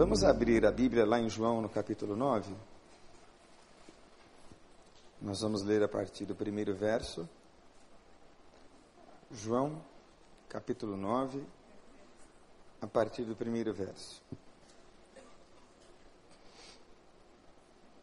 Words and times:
Vamos 0.00 0.24
abrir 0.24 0.64
a 0.64 0.72
Bíblia 0.72 1.04
lá 1.04 1.20
em 1.20 1.28
João, 1.28 1.60
no 1.60 1.68
capítulo 1.68 2.16
9. 2.16 2.56
Nós 5.20 5.42
vamos 5.42 5.62
ler 5.62 5.82
a 5.82 5.88
partir 5.88 6.24
do 6.24 6.34
primeiro 6.34 6.74
verso. 6.74 7.28
João, 9.30 9.84
capítulo 10.48 10.96
9, 10.96 11.44
a 12.80 12.86
partir 12.86 13.24
do 13.24 13.36
primeiro 13.36 13.74
verso. 13.74 14.22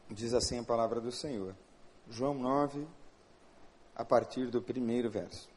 Diz 0.08 0.36
assim 0.36 0.60
a 0.60 0.64
palavra 0.64 1.02
do 1.02 1.12
Senhor. 1.12 1.56
João 2.08 2.36
9, 2.36 2.88
a 3.96 4.06
partir 4.06 4.52
do 4.52 4.62
primeiro 4.62 5.10
verso. 5.10 5.50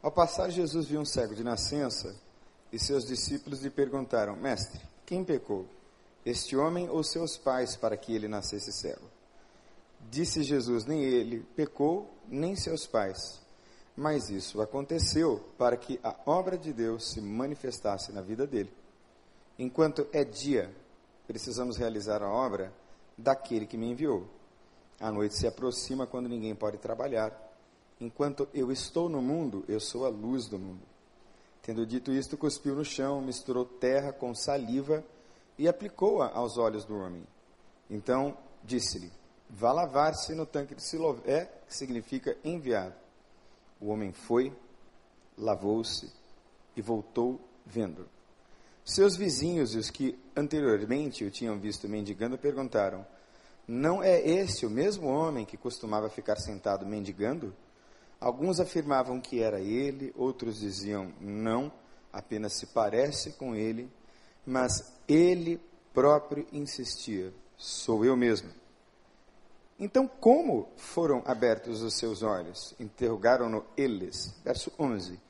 Ao 0.00 0.10
passar, 0.10 0.48
Jesus 0.48 0.86
viu 0.86 1.02
um 1.02 1.04
cego 1.04 1.34
de 1.34 1.44
nascença 1.44 2.18
e 2.72 2.78
seus 2.78 3.04
discípulos 3.04 3.60
lhe 3.60 3.68
perguntaram: 3.68 4.36
Mestre, 4.36 4.93
quem 5.06 5.24
pecou, 5.24 5.66
este 6.24 6.56
homem 6.56 6.88
ou 6.88 7.04
seus 7.04 7.36
pais, 7.36 7.76
para 7.76 7.96
que 7.96 8.14
ele 8.14 8.26
nascesse 8.28 8.72
cego? 8.72 9.06
Disse 10.10 10.42
Jesus: 10.42 10.84
Nem 10.84 11.02
ele 11.02 11.44
pecou, 11.54 12.10
nem 12.28 12.56
seus 12.56 12.86
pais. 12.86 13.42
Mas 13.96 14.28
isso 14.28 14.60
aconteceu 14.60 15.44
para 15.56 15.76
que 15.76 16.00
a 16.02 16.16
obra 16.26 16.58
de 16.58 16.72
Deus 16.72 17.12
se 17.12 17.20
manifestasse 17.20 18.12
na 18.12 18.20
vida 18.20 18.46
dele. 18.46 18.72
Enquanto 19.58 20.06
é 20.12 20.24
dia, 20.24 20.74
precisamos 21.26 21.76
realizar 21.76 22.22
a 22.22 22.28
obra 22.28 22.72
daquele 23.16 23.66
que 23.66 23.76
me 23.76 23.90
enviou. 23.90 24.26
A 24.98 25.12
noite 25.12 25.36
se 25.36 25.46
aproxima 25.46 26.06
quando 26.06 26.28
ninguém 26.28 26.54
pode 26.54 26.78
trabalhar. 26.78 27.32
Enquanto 28.00 28.48
eu 28.52 28.72
estou 28.72 29.08
no 29.08 29.22
mundo, 29.22 29.64
eu 29.68 29.78
sou 29.78 30.04
a 30.04 30.08
luz 30.08 30.48
do 30.48 30.58
mundo. 30.58 30.93
Tendo 31.64 31.86
dito 31.86 32.12
isto, 32.12 32.36
cuspiu 32.36 32.74
no 32.74 32.84
chão, 32.84 33.22
misturou 33.22 33.64
terra 33.64 34.12
com 34.12 34.34
saliva 34.34 35.02
e 35.58 35.66
aplicou-a 35.66 36.28
aos 36.28 36.58
olhos 36.58 36.84
do 36.84 36.94
homem. 36.94 37.26
Então 37.88 38.36
disse-lhe: 38.62 39.10
Vá 39.48 39.72
lavar-se 39.72 40.34
no 40.34 40.44
tanque 40.44 40.74
de 40.74 40.82
Siloé, 40.82 41.46
que 41.66 41.74
significa 41.74 42.36
enviado. 42.44 42.94
O 43.80 43.88
homem 43.88 44.12
foi, 44.12 44.52
lavou-se 45.38 46.12
e 46.76 46.82
voltou 46.82 47.40
vendo. 47.64 48.06
Seus 48.84 49.16
vizinhos 49.16 49.74
e 49.74 49.78
os 49.78 49.90
que 49.90 50.18
anteriormente 50.36 51.24
o 51.24 51.30
tinham 51.30 51.58
visto 51.58 51.88
mendigando 51.88 52.36
perguntaram: 52.36 53.06
Não 53.66 54.02
é 54.02 54.20
este 54.20 54.66
o 54.66 54.70
mesmo 54.70 55.08
homem 55.08 55.46
que 55.46 55.56
costumava 55.56 56.10
ficar 56.10 56.36
sentado 56.36 56.84
mendigando? 56.84 57.56
Alguns 58.24 58.58
afirmavam 58.58 59.20
que 59.20 59.42
era 59.42 59.60
ele, 59.60 60.10
outros 60.16 60.58
diziam 60.58 61.12
não, 61.20 61.70
apenas 62.10 62.54
se 62.54 62.68
parece 62.68 63.32
com 63.32 63.54
ele, 63.54 63.86
mas 64.46 64.94
ele 65.06 65.60
próprio 65.92 66.46
insistia: 66.50 67.34
Sou 67.54 68.02
eu 68.02 68.16
mesmo. 68.16 68.48
Então, 69.78 70.08
como 70.08 70.70
foram 70.78 71.22
abertos 71.26 71.82
os 71.82 71.98
seus 71.98 72.22
olhos? 72.22 72.74
Interrogaram-no 72.80 73.62
eles. 73.76 74.34
Verso 74.42 74.72
11. 74.78 75.20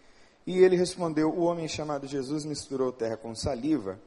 E 0.47 0.61
ele 0.61 0.77
respondeu: 0.77 1.31
O 1.31 1.41
homem 1.41 1.67
chamado 1.67 2.07
Jesus 2.07 2.45
misturou 2.45 2.93
terra 2.93 3.17
com 3.17 3.35
saliva, 3.35 3.99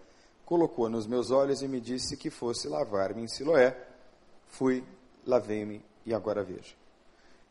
colocou 0.45 0.87
nos 0.87 1.05
meus 1.05 1.29
olhos 1.29 1.61
e 1.61 1.67
me 1.67 1.81
disse 1.81 2.15
que 2.15 2.29
fosse 2.29 2.69
lavar-me 2.69 3.21
em 3.21 3.27
Siloé. 3.27 3.75
Fui, 4.45 4.81
lavei-me 5.25 5.83
e 6.05 6.13
agora 6.13 6.41
vejo. 6.41 6.73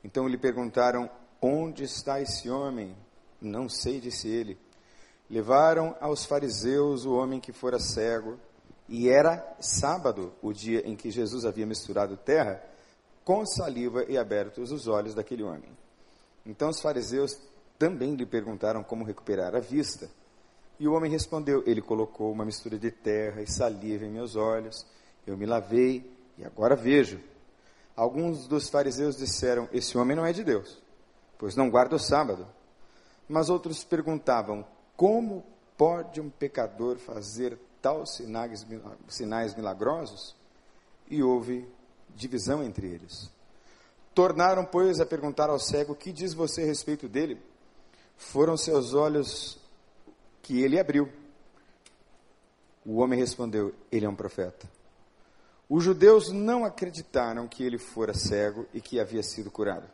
Então 0.03 0.27
lhe 0.27 0.39
perguntaram: 0.39 1.11
Onde 1.41 1.85
está 1.85 2.21
esse 2.21 2.49
homem? 2.49 2.97
Não 3.41 3.69
sei, 3.69 4.01
disse 4.01 4.29
ele. 4.29 4.59
Levaram 5.29 5.97
aos 6.01 6.25
fariseus 6.25 7.05
o 7.05 7.15
homem 7.15 7.41
que 7.41 7.53
fora 7.53 7.79
cego, 7.79 8.39
e 8.89 9.09
era 9.09 9.57
sábado, 9.61 10.33
o 10.41 10.53
dia 10.53 10.87
em 10.89 10.95
que 10.95 11.11
Jesus 11.11 11.45
havia 11.45 11.67
misturado 11.67 12.17
terra 12.17 12.63
com 13.25 13.45
saliva 13.45 14.05
e 14.05 14.17
abertos 14.17 14.71
os 14.71 14.87
olhos 14.87 15.13
daquele 15.13 15.43
homem. 15.43 15.69
Então 16.47 16.69
os 16.69 16.81
fariseus 16.81 17.37
também 17.77 18.15
lhe 18.15 18.25
perguntaram 18.25 18.85
como 18.85 19.05
recuperar 19.05 19.57
a 19.57 19.61
vista. 19.61 20.09
E 20.79 20.87
o 20.87 20.93
homem 20.93 21.11
respondeu: 21.11 21.65
Ele 21.67 21.83
colocou 21.83 22.31
uma 22.31 22.45
mistura 22.45 22.79
de 22.79 22.93
terra 22.93 23.43
e 23.43 23.51
saliva 23.51 24.05
em 24.05 24.11
meus 24.11 24.37
olhos, 24.37 24.87
eu 25.27 25.37
me 25.37 25.45
lavei 25.45 26.09
e 26.39 26.45
agora 26.45 26.77
vejo. 26.77 27.21
Alguns 27.97 28.47
dos 28.47 28.69
fariseus 28.69 29.17
disseram: 29.17 29.69
Esse 29.73 29.99
homem 29.99 30.17
não 30.17 30.25
é 30.25 30.33
de 30.33 30.45
Deus, 30.45 30.81
pois 31.39 31.57
não 31.57 31.71
guarda 31.71 31.97
o 31.97 32.01
sábado. 32.01 32.47
Mas 33.29 33.49
outros 33.49 33.85
perguntavam: 33.85 34.67
Como 34.97 35.45
pode 35.77 36.21
um 36.21 36.31
pecador 36.31 36.99
fazer 36.99 37.59
tal 37.81 38.07
sinais, 38.07 38.67
sinais 39.09 39.55
milagrosos? 39.55 40.35
E 41.09 41.23
houve 41.23 41.69
divisão 42.15 42.63
entre 42.63 42.87
eles. 42.87 43.31
Tornaram, 44.15 44.65
pois, 44.65 45.01
a 45.01 45.07
perguntar 45.07 45.51
ao 45.51 45.59
cego: 45.59 45.95
Que 45.95 46.13
diz 46.13 46.33
você 46.33 46.63
a 46.63 46.67
respeito 46.67 47.09
dele? 47.09 47.41
Foram 48.17 48.57
seus 48.57 48.95
olhos 48.95 49.59
que 50.43 50.63
ele 50.63 50.81
abriu. 50.81 51.13
O 52.85 52.99
homem 52.99 53.19
respondeu: 53.19 53.75
Ele 53.91 54.07
é 54.07 54.09
um 54.09 54.17
profeta. 54.17 54.67
Os 55.69 55.83
judeus 55.83 56.31
não 56.31 56.65
acreditaram 56.65 57.49
que 57.49 57.65
ele 57.65 57.77
fora 57.77 58.15
cego 58.15 58.67
e 58.73 58.81
que 58.81 59.01
havia 59.01 59.23
sido 59.23 59.51
curado, 59.51 59.89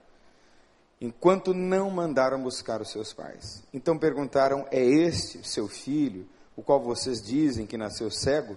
enquanto 1.02 1.52
não 1.52 1.90
mandaram 1.90 2.40
buscar 2.40 2.80
os 2.80 2.92
seus 2.92 3.12
pais. 3.12 3.64
Então 3.74 3.98
perguntaram: 3.98 4.64
É 4.70 4.80
este 4.80 5.46
seu 5.46 5.66
filho, 5.66 6.28
o 6.56 6.62
qual 6.62 6.80
vocês 6.80 7.20
dizem 7.20 7.66
que 7.66 7.76
nasceu 7.76 8.08
cego? 8.08 8.56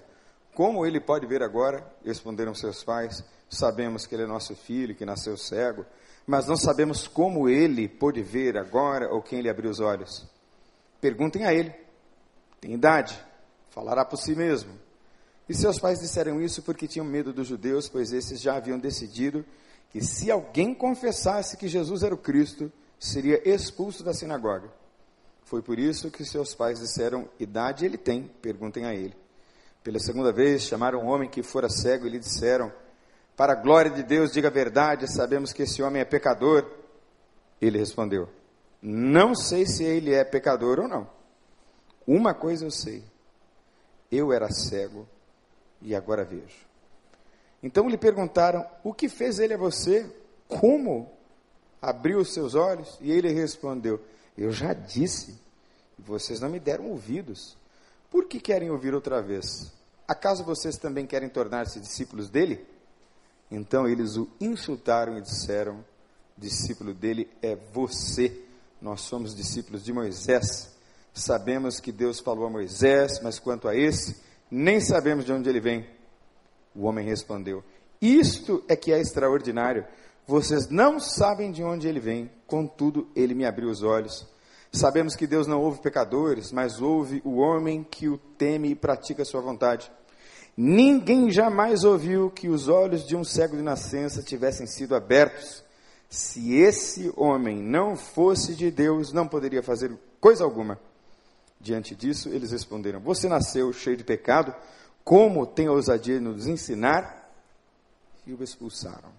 Como 0.53 0.85
ele 0.85 1.01
pode 1.01 1.25
ver 1.25 1.41
agora? 1.41 1.83
Responderam 2.05 2.53
seus 2.53 2.83
pais. 2.83 3.23
Sabemos 3.49 4.05
que 4.05 4.13
ele 4.13 4.23
é 4.23 4.27
nosso 4.27 4.55
filho, 4.55 4.95
que 4.95 5.05
nasceu 5.05 5.35
cego, 5.37 5.85
mas 6.25 6.47
não 6.47 6.55
sabemos 6.55 7.07
como 7.07 7.49
ele 7.49 7.87
pôde 7.87 8.21
ver 8.21 8.57
agora 8.57 9.11
ou 9.11 9.21
quem 9.21 9.41
lhe 9.41 9.49
abriu 9.49 9.71
os 9.71 9.79
olhos. 9.79 10.27
Perguntem 11.01 11.45
a 11.45 11.53
ele. 11.53 11.73
Tem 12.61 12.73
idade, 12.73 13.19
falará 13.69 14.05
por 14.05 14.17
si 14.17 14.35
mesmo. 14.35 14.71
E 15.49 15.53
seus 15.53 15.79
pais 15.79 15.99
disseram 15.99 16.41
isso 16.41 16.61
porque 16.61 16.87
tinham 16.87 17.05
medo 17.05 17.33
dos 17.33 17.47
judeus, 17.47 17.89
pois 17.89 18.11
esses 18.11 18.41
já 18.41 18.55
haviam 18.55 18.79
decidido 18.79 19.45
que 19.95 20.03
se 20.03 20.29
alguém 20.29 20.73
confessasse 20.73 21.55
que 21.55 21.69
Jesus 21.69 22.03
era 22.03 22.13
o 22.13 22.17
Cristo, 22.17 22.69
seria 22.99 23.41
expulso 23.47 24.03
da 24.03 24.13
sinagoga. 24.13 24.69
Foi 25.45 25.61
por 25.61 25.79
isso 25.79 26.11
que 26.11 26.25
seus 26.25 26.53
pais 26.53 26.81
disseram: 26.81 27.29
Idade 27.39 27.85
ele 27.85 27.97
tem, 27.97 28.29
perguntem 28.41 28.83
a 28.83 28.93
ele. 28.93 29.15
Pela 29.81 29.97
segunda 29.97 30.33
vez, 30.33 30.63
chamaram 30.63 30.99
um 30.99 31.07
homem 31.07 31.29
que 31.29 31.41
fora 31.41 31.69
cego 31.69 32.05
e 32.05 32.09
lhe 32.09 32.19
disseram: 32.19 32.73
para 33.37 33.53
a 33.53 33.55
glória 33.55 33.89
de 33.89 34.03
Deus, 34.03 34.33
diga 34.33 34.49
a 34.49 34.51
verdade, 34.51 35.09
sabemos 35.09 35.53
que 35.53 35.63
esse 35.63 35.81
homem 35.81 36.01
é 36.01 36.05
pecador. 36.05 36.69
Ele 37.61 37.79
respondeu: 37.79 38.27
Não 38.81 39.33
sei 39.33 39.65
se 39.65 39.85
ele 39.85 40.13
é 40.13 40.25
pecador 40.25 40.77
ou 40.77 40.89
não. 40.89 41.09
Uma 42.05 42.33
coisa 42.33 42.65
eu 42.65 42.71
sei: 42.71 43.01
eu 44.11 44.33
era 44.33 44.51
cego 44.51 45.07
e 45.81 45.95
agora 45.95 46.25
vejo. 46.25 46.67
Então 47.65 47.89
lhe 47.89 47.97
perguntaram: 47.97 48.63
O 48.83 48.93
que 48.93 49.09
fez 49.09 49.39
ele 49.39 49.55
a 49.55 49.57
você? 49.57 50.07
Como 50.47 51.11
abriu 51.81 52.19
os 52.19 52.31
seus 52.31 52.53
olhos? 52.53 52.95
E 53.01 53.11
ele 53.11 53.33
respondeu: 53.33 53.99
Eu 54.37 54.51
já 54.51 54.71
disse, 54.71 55.35
vocês 55.97 56.39
não 56.39 56.47
me 56.47 56.59
deram 56.59 56.91
ouvidos. 56.91 57.57
Por 58.11 58.27
que 58.27 58.39
querem 58.39 58.69
ouvir 58.69 58.93
outra 58.93 59.19
vez? 59.19 59.73
Acaso 60.07 60.43
vocês 60.43 60.77
também 60.77 61.07
querem 61.07 61.27
tornar-se 61.27 61.79
discípulos 61.79 62.29
dele? 62.29 62.63
Então 63.49 63.87
eles 63.87 64.15
o 64.15 64.29
insultaram 64.39 65.17
e 65.17 65.21
disseram: 65.21 65.83
discípulo 66.37 66.93
dele 66.93 67.27
é 67.41 67.55
você. 67.73 68.43
Nós 68.79 69.01
somos 69.01 69.33
discípulos 69.33 69.83
de 69.83 69.91
Moisés. 69.91 70.71
Sabemos 71.15 71.79
que 71.79 71.91
Deus 71.91 72.19
falou 72.19 72.45
a 72.45 72.49
Moisés, 72.49 73.19
mas 73.23 73.39
quanto 73.39 73.67
a 73.67 73.75
esse, 73.75 74.21
nem 74.51 74.79
sabemos 74.79 75.25
de 75.25 75.33
onde 75.33 75.49
ele 75.49 75.59
vem. 75.59 75.94
O 76.75 76.85
homem 76.85 77.05
respondeu: 77.05 77.63
Isto 78.01 78.63
é 78.67 78.75
que 78.75 78.91
é 78.91 78.99
extraordinário. 78.99 79.85
Vocês 80.27 80.69
não 80.69 80.99
sabem 80.99 81.51
de 81.51 81.63
onde 81.63 81.87
ele 81.87 81.99
vem, 81.99 82.29
contudo, 82.47 83.07
ele 83.15 83.35
me 83.35 83.45
abriu 83.45 83.69
os 83.69 83.83
olhos. 83.83 84.27
Sabemos 84.71 85.15
que 85.15 85.27
Deus 85.27 85.47
não 85.47 85.61
ouve 85.61 85.79
pecadores, 85.79 86.51
mas 86.51 86.81
ouve 86.81 87.21
o 87.23 87.37
homem 87.37 87.85
que 87.89 88.09
o 88.09 88.17
teme 88.17 88.71
e 88.71 88.75
pratica 88.75 89.21
a 89.21 89.25
sua 89.25 89.39
vontade. 89.39 89.89
Ninguém 90.57 91.29
jamais 91.29 91.83
ouviu 91.83 92.29
que 92.29 92.49
os 92.49 92.67
olhos 92.67 93.05
de 93.05 93.15
um 93.15 93.23
cego 93.23 93.55
de 93.55 93.61
nascença 93.61 94.21
tivessem 94.21 94.65
sido 94.65 94.95
abertos. 94.95 95.63
Se 96.09 96.55
esse 96.55 97.11
homem 97.15 97.61
não 97.61 97.95
fosse 97.95 98.55
de 98.55 98.71
Deus, 98.71 99.13
não 99.13 99.27
poderia 99.27 99.61
fazer 99.61 99.91
coisa 100.19 100.43
alguma. 100.43 100.79
Diante 101.59 101.95
disso, 101.95 102.29
eles 102.29 102.51
responderam: 102.51 102.99
Você 102.99 103.27
nasceu 103.27 103.71
cheio 103.73 103.97
de 103.97 104.03
pecado, 104.03 104.53
como 105.05 105.45
tem 105.45 105.67
a 105.67 105.71
ousadia 105.71 106.15
de 106.15 106.25
nos 106.25 106.47
ensinar? 106.47 107.31
E 108.25 108.33
o 108.33 108.41
expulsaram. 108.41 109.11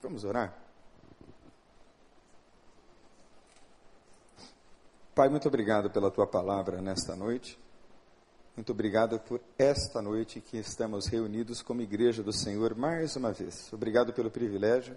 Vamos 0.00 0.22
orar? 0.22 0.56
Pai, 5.12 5.28
muito 5.28 5.48
obrigado 5.48 5.90
pela 5.90 6.08
tua 6.08 6.26
palavra 6.26 6.80
nesta 6.80 7.16
noite. 7.16 7.58
Muito 8.56 8.70
obrigado 8.70 9.18
por 9.18 9.40
esta 9.58 10.00
noite 10.00 10.40
que 10.40 10.56
estamos 10.56 11.08
reunidos 11.08 11.60
como 11.60 11.82
igreja 11.82 12.22
do 12.22 12.32
Senhor 12.32 12.76
mais 12.76 13.16
uma 13.16 13.32
vez. 13.32 13.72
Obrigado 13.72 14.12
pelo 14.12 14.30
privilégio, 14.30 14.96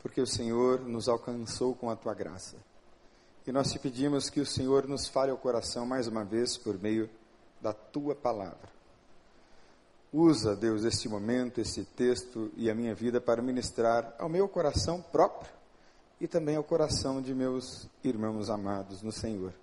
porque 0.00 0.20
o 0.20 0.26
Senhor 0.26 0.80
nos 0.80 1.08
alcançou 1.08 1.74
com 1.74 1.90
a 1.90 1.96
tua 1.96 2.14
graça. 2.14 2.56
E 3.44 3.50
nós 3.50 3.72
te 3.72 3.80
pedimos 3.80 4.30
que 4.30 4.40
o 4.40 4.46
Senhor 4.46 4.86
nos 4.86 5.08
fale 5.08 5.32
ao 5.32 5.38
coração 5.38 5.84
mais 5.84 6.06
uma 6.06 6.24
vez 6.24 6.56
por 6.56 6.78
meio 6.78 7.10
da 7.60 7.72
tua 7.72 8.14
palavra. 8.14 8.79
Usa, 10.12 10.56
Deus, 10.56 10.82
este 10.84 11.08
momento, 11.08 11.60
este 11.60 11.84
texto 11.84 12.50
e 12.56 12.68
a 12.68 12.74
minha 12.74 12.94
vida 12.94 13.20
para 13.20 13.40
ministrar 13.40 14.12
ao 14.18 14.28
meu 14.28 14.48
coração 14.48 15.00
próprio 15.00 15.52
e 16.20 16.26
também 16.26 16.56
ao 16.56 16.64
coração 16.64 17.22
de 17.22 17.32
meus 17.32 17.88
irmãos 18.02 18.50
amados 18.50 19.02
no 19.02 19.12
Senhor. 19.12 19.54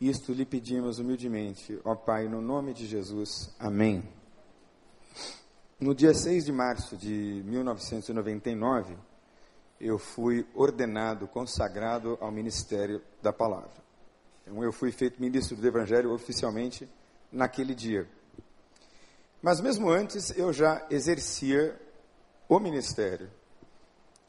Isto 0.00 0.32
lhe 0.32 0.44
pedimos 0.44 0.98
humildemente, 0.98 1.78
ó 1.84 1.94
Pai, 1.94 2.26
no 2.26 2.40
nome 2.40 2.74
de 2.74 2.84
Jesus. 2.84 3.54
Amém. 3.60 4.02
No 5.78 5.94
dia 5.94 6.14
6 6.14 6.46
de 6.46 6.52
março 6.52 6.96
de 6.96 7.42
1999, 7.46 8.96
eu 9.80 9.98
fui 9.98 10.46
ordenado, 10.54 11.28
consagrado 11.28 12.18
ao 12.20 12.32
ministério 12.32 13.00
da 13.22 13.32
palavra. 13.32 13.80
Então, 14.42 14.64
eu 14.64 14.72
fui 14.72 14.90
feito 14.90 15.20
ministro 15.20 15.56
do 15.56 15.66
Evangelho 15.66 16.12
oficialmente 16.12 16.88
naquele 17.30 17.74
dia. 17.74 18.08
Mas 19.42 19.60
mesmo 19.60 19.90
antes, 19.90 20.36
eu 20.36 20.52
já 20.52 20.86
exercia 20.90 21.78
o 22.48 22.58
ministério. 22.58 23.30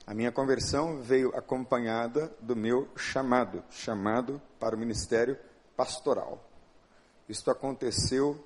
A 0.08 0.13
minha 0.13 0.31
conversão 0.31 1.02
veio 1.02 1.36
acompanhada 1.36 2.31
do 2.40 2.56
meu 2.56 2.88
chamado, 2.96 3.63
chamado 3.69 4.42
para 4.60 4.75
o 4.75 4.80
ministério 4.80 5.38
pastoral. 5.75 6.44
Isto 7.28 7.52
aconteceu 7.52 8.42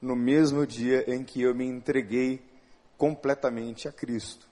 no 0.00 0.16
mesmo 0.16 0.66
dia 0.66 1.04
em 1.12 1.24
que 1.24 1.42
eu 1.42 1.54
me 1.54 1.66
entreguei 1.66 2.44
completamente 2.96 3.88
a 3.88 3.92
Cristo. 3.92 4.48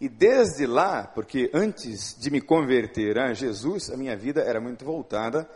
E 0.00 0.08
desde 0.08 0.66
lá, 0.66 1.06
porque 1.06 1.50
antes 1.52 2.16
de 2.18 2.30
me 2.30 2.40
converter 2.40 3.18
a 3.18 3.32
Jesus, 3.32 3.90
a 3.90 3.96
minha 3.96 4.16
vida 4.16 4.42
era 4.42 4.60
muito 4.60 4.84
voltada 4.84 5.48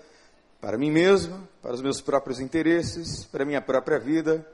para 0.60 0.78
mim 0.78 0.90
mesmo, 0.90 1.46
para 1.60 1.74
os 1.74 1.82
meus 1.82 2.00
próprios 2.00 2.40
interesses, 2.40 3.24
para 3.24 3.42
a 3.42 3.46
minha 3.46 3.60
própria 3.60 3.98
vida, 3.98 4.46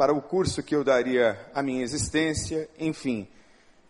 para 0.00 0.14
o 0.14 0.22
curso 0.22 0.62
que 0.62 0.74
eu 0.74 0.82
daria 0.82 1.38
à 1.54 1.62
minha 1.62 1.82
existência, 1.82 2.66
enfim. 2.78 3.28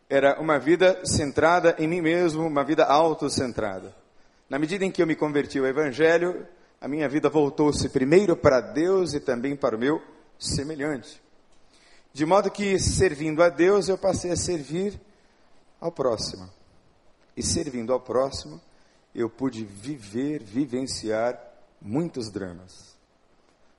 Era 0.09 0.41
uma 0.41 0.59
vida 0.59 1.01
centrada 1.07 1.77
em 1.79 1.87
mim 1.87 2.01
mesmo, 2.01 2.45
uma 2.45 2.65
vida 2.65 2.85
autocentrada. 2.85 3.95
Na 4.49 4.59
medida 4.59 4.85
em 4.85 4.91
que 4.91 5.01
eu 5.01 5.07
me 5.07 5.15
converti 5.15 5.61
ao 5.61 5.67
Evangelho, 5.67 6.49
a 6.81 6.89
minha 6.89 7.09
vida 7.09 7.31
voltou-se 7.31 7.89
primeiro 7.91 8.37
para 8.37 8.61
Deus 8.61 9.15
e 9.15 9.21
também 9.21 9.55
para 9.55 9.77
o 9.77 9.79
meu 9.79 10.03
semelhante. 10.37 11.23
De 12.13 12.27
modo 12.27 12.51
que, 12.51 12.77
servindo 12.81 13.41
a 13.41 13.49
Deus, 13.49 13.89
eu 13.89 13.97
passei 13.97 14.33
a 14.33 14.37
servir 14.37 15.01
ao 15.81 15.93
próximo. 15.93 16.51
E 17.37 17.43
servindo 17.45 17.93
ao 17.93 18.01
próximo, 18.01 18.61
eu 19.15 19.31
pude 19.31 19.65
viver, 19.65 20.43
vivenciar 20.43 21.41
muitos 21.81 22.33
dramas. 22.33 22.97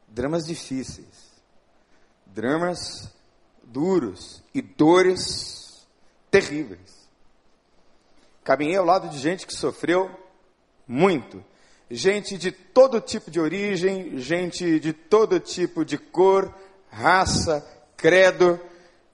Dramas 0.08 0.46
difíceis. 0.46 1.31
Dramas 2.34 3.12
duros 3.64 4.44
e 4.54 4.62
dores 4.62 5.86
terríveis. 6.30 7.10
Caminhei 8.44 8.78
ao 8.78 8.86
lado 8.86 9.10
de 9.10 9.18
gente 9.20 9.46
que 9.46 9.54
sofreu 9.54 10.10
muito. 10.88 11.44
Gente 11.90 12.38
de 12.38 12.52
todo 12.52 13.02
tipo 13.02 13.30
de 13.30 13.40
origem, 13.40 14.18
gente 14.18 14.80
de 14.80 14.94
todo 14.94 15.40
tipo 15.40 15.84
de 15.84 15.98
cor, 15.98 16.54
raça, 16.90 17.66
credo, 17.98 18.60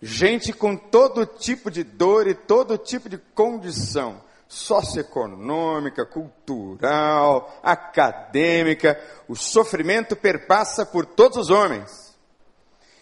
gente 0.01 0.53
com 0.53 0.77
todo 0.77 1.25
tipo 1.25 1.71
de 1.71 1.83
dor 1.83 2.27
e 2.27 2.35
todo 2.35 2.77
tipo 2.77 3.09
de 3.09 3.17
condição 3.17 4.21
socioeconômica, 4.47 6.05
cultural, 6.05 7.59
acadêmica. 7.63 8.99
O 9.27 9.35
sofrimento 9.35 10.15
perpassa 10.15 10.85
por 10.85 11.05
todos 11.05 11.37
os 11.37 11.49
homens. 11.49 12.06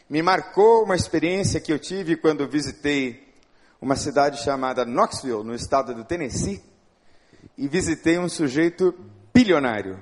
Me 0.08 0.22
marcou 0.22 0.84
uma 0.84 0.96
experiência 0.96 1.60
que 1.60 1.74
eu 1.74 1.80
tive 1.80 2.16
quando 2.16 2.48
visitei 2.48 3.34
uma 3.82 3.96
cidade 3.96 4.42
chamada 4.44 4.86
Knoxville, 4.86 5.44
no 5.44 5.56
estado 5.56 5.96
do 5.96 6.04
Tennessee, 6.04 6.64
e 7.58 7.68
visitei 7.68 8.20
um 8.20 8.30
sujeito 8.30 8.94
bilionário. 9.34 10.00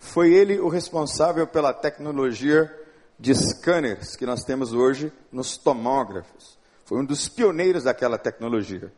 Foi 0.00 0.32
ele 0.32 0.58
o 0.58 0.68
responsável 0.68 1.46
pela 1.46 1.72
tecnologia 1.72 2.72
de 3.18 3.34
scanners 3.34 4.16
que 4.16 4.26
nós 4.26 4.42
temos 4.44 4.72
hoje 4.72 5.12
nos 5.30 5.56
tomógrafos. 5.56 6.58
Foi 6.84 6.98
um 6.98 7.04
dos 7.04 7.28
pioneiros 7.28 7.84
daquela 7.84 8.18
tecnologia. 8.18 8.92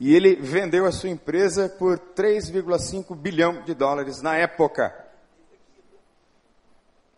E 0.00 0.14
ele 0.14 0.36
vendeu 0.36 0.84
a 0.86 0.92
sua 0.92 1.10
empresa 1.10 1.68
por 1.68 1.98
3,5 1.98 3.16
bilhão 3.16 3.62
de 3.62 3.74
dólares 3.74 4.22
na 4.22 4.36
época. 4.36 4.94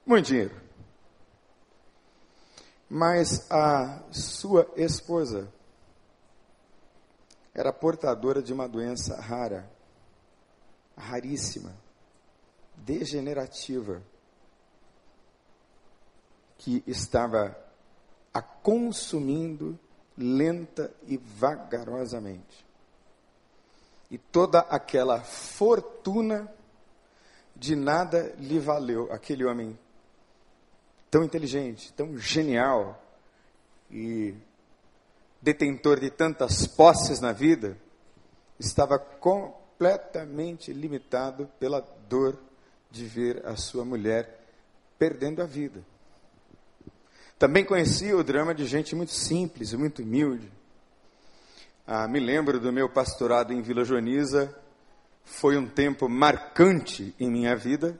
Muito 0.06 0.26
dinheiro. 0.26 0.59
Mas 2.92 3.48
a 3.48 4.02
sua 4.10 4.68
esposa 4.74 5.48
era 7.54 7.72
portadora 7.72 8.42
de 8.42 8.52
uma 8.52 8.68
doença 8.68 9.14
rara, 9.20 9.70
raríssima, 10.96 11.72
degenerativa 12.74 14.02
que 16.58 16.82
estava 16.84 17.56
a 18.34 18.42
consumindo 18.42 19.78
lenta 20.18 20.92
e 21.06 21.16
vagarosamente. 21.16 22.66
E 24.10 24.18
toda 24.18 24.58
aquela 24.60 25.20
fortuna 25.22 26.52
de 27.54 27.76
nada 27.76 28.34
lhe 28.36 28.58
valeu 28.58 29.12
aquele 29.12 29.44
homem 29.44 29.78
tão 31.10 31.24
inteligente, 31.24 31.92
tão 31.92 32.16
genial 32.16 33.02
e 33.90 34.34
detentor 35.42 35.98
de 35.98 36.10
tantas 36.10 36.66
posses 36.66 37.20
na 37.20 37.32
vida, 37.32 37.76
estava 38.58 38.98
completamente 38.98 40.72
limitado 40.72 41.50
pela 41.58 41.80
dor 42.08 42.38
de 42.90 43.06
ver 43.06 43.44
a 43.46 43.56
sua 43.56 43.84
mulher 43.84 44.38
perdendo 44.98 45.42
a 45.42 45.46
vida. 45.46 45.84
Também 47.38 47.64
conhecia 47.64 48.16
o 48.16 48.22
drama 48.22 48.54
de 48.54 48.66
gente 48.66 48.94
muito 48.94 49.12
simples, 49.12 49.72
muito 49.72 50.02
humilde. 50.02 50.52
Ah, 51.86 52.06
me 52.06 52.20
lembro 52.20 52.60
do 52.60 52.70
meu 52.70 52.88
pastorado 52.88 53.52
em 53.52 53.62
Vila 53.62 53.82
Joaniza, 53.82 54.54
foi 55.24 55.56
um 55.56 55.66
tempo 55.66 56.08
marcante 56.08 57.14
em 57.18 57.30
minha 57.30 57.56
vida, 57.56 57.98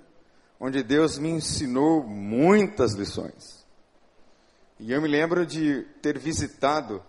onde 0.61 0.83
Deus 0.83 1.19
me 1.19 1.31
ensinou 1.31 2.05
muitas 2.05 2.93
lições. 2.93 3.65
E 4.79 4.93
eu 4.93 5.01
me 5.01 5.09
lembro 5.09 5.47
de 5.47 5.83
ter 6.03 6.19
visitado 6.19 7.03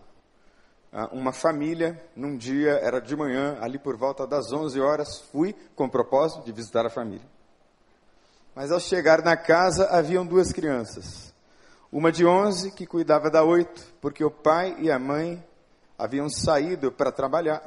ah, 0.91 1.09
uma 1.11 1.33
família 1.33 2.01
num 2.15 2.37
dia, 2.37 2.71
era 2.81 2.99
de 2.99 3.15
manhã, 3.15 3.57
ali 3.59 3.77
por 3.77 3.97
volta 3.97 4.25
das 4.25 4.51
11 4.51 4.79
horas, 4.79 5.19
fui 5.31 5.53
com 5.75 5.85
o 5.85 5.89
propósito 5.89 6.45
de 6.45 6.51
visitar 6.51 6.85
a 6.85 6.89
família. 6.89 7.25
Mas 8.55 8.71
ao 8.71 8.79
chegar 8.79 9.21
na 9.21 9.37
casa, 9.37 9.87
haviam 9.87 10.25
duas 10.25 10.51
crianças. 10.51 11.33
Uma 11.91 12.11
de 12.11 12.25
11 12.25 12.71
que 12.71 12.85
cuidava 12.85 13.29
da 13.29 13.43
oito, 13.43 13.81
porque 14.01 14.23
o 14.23 14.31
pai 14.31 14.75
e 14.79 14.89
a 14.89 14.97
mãe 14.97 15.43
haviam 15.97 16.29
saído 16.29 16.91
para 16.91 17.11
trabalhar. 17.11 17.61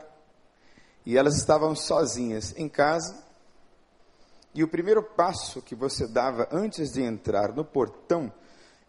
E 1.04 1.16
elas 1.16 1.36
estavam 1.36 1.74
sozinhas 1.74 2.54
em 2.56 2.68
casa. 2.68 3.22
E 4.54 4.62
o 4.62 4.68
primeiro 4.68 5.02
passo 5.02 5.60
que 5.60 5.74
você 5.74 6.06
dava 6.06 6.48
antes 6.52 6.92
de 6.92 7.02
entrar 7.02 7.52
no 7.52 7.64
portão 7.64 8.32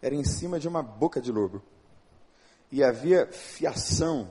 era 0.00 0.14
em 0.14 0.22
cima 0.22 0.60
de 0.60 0.68
uma 0.68 0.80
boca 0.80 1.20
de 1.20 1.32
lobo. 1.32 1.60
E 2.70 2.84
havia 2.84 3.26
fiação. 3.26 4.30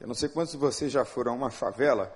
Eu 0.00 0.08
não 0.08 0.14
sei 0.14 0.28
quantos 0.28 0.52
de 0.52 0.58
vocês 0.58 0.90
já 0.90 1.04
foram 1.04 1.32
a 1.32 1.34
uma 1.36 1.50
favela, 1.50 2.12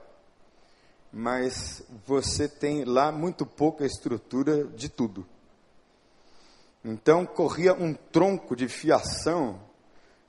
mas 1.12 1.84
você 2.04 2.48
tem 2.48 2.84
lá 2.84 3.12
muito 3.12 3.46
pouca 3.46 3.86
estrutura 3.86 4.64
de 4.64 4.88
tudo. 4.88 5.24
Então 6.84 7.24
corria 7.24 7.74
um 7.74 7.94
tronco 7.94 8.56
de 8.56 8.66
fiação, 8.68 9.60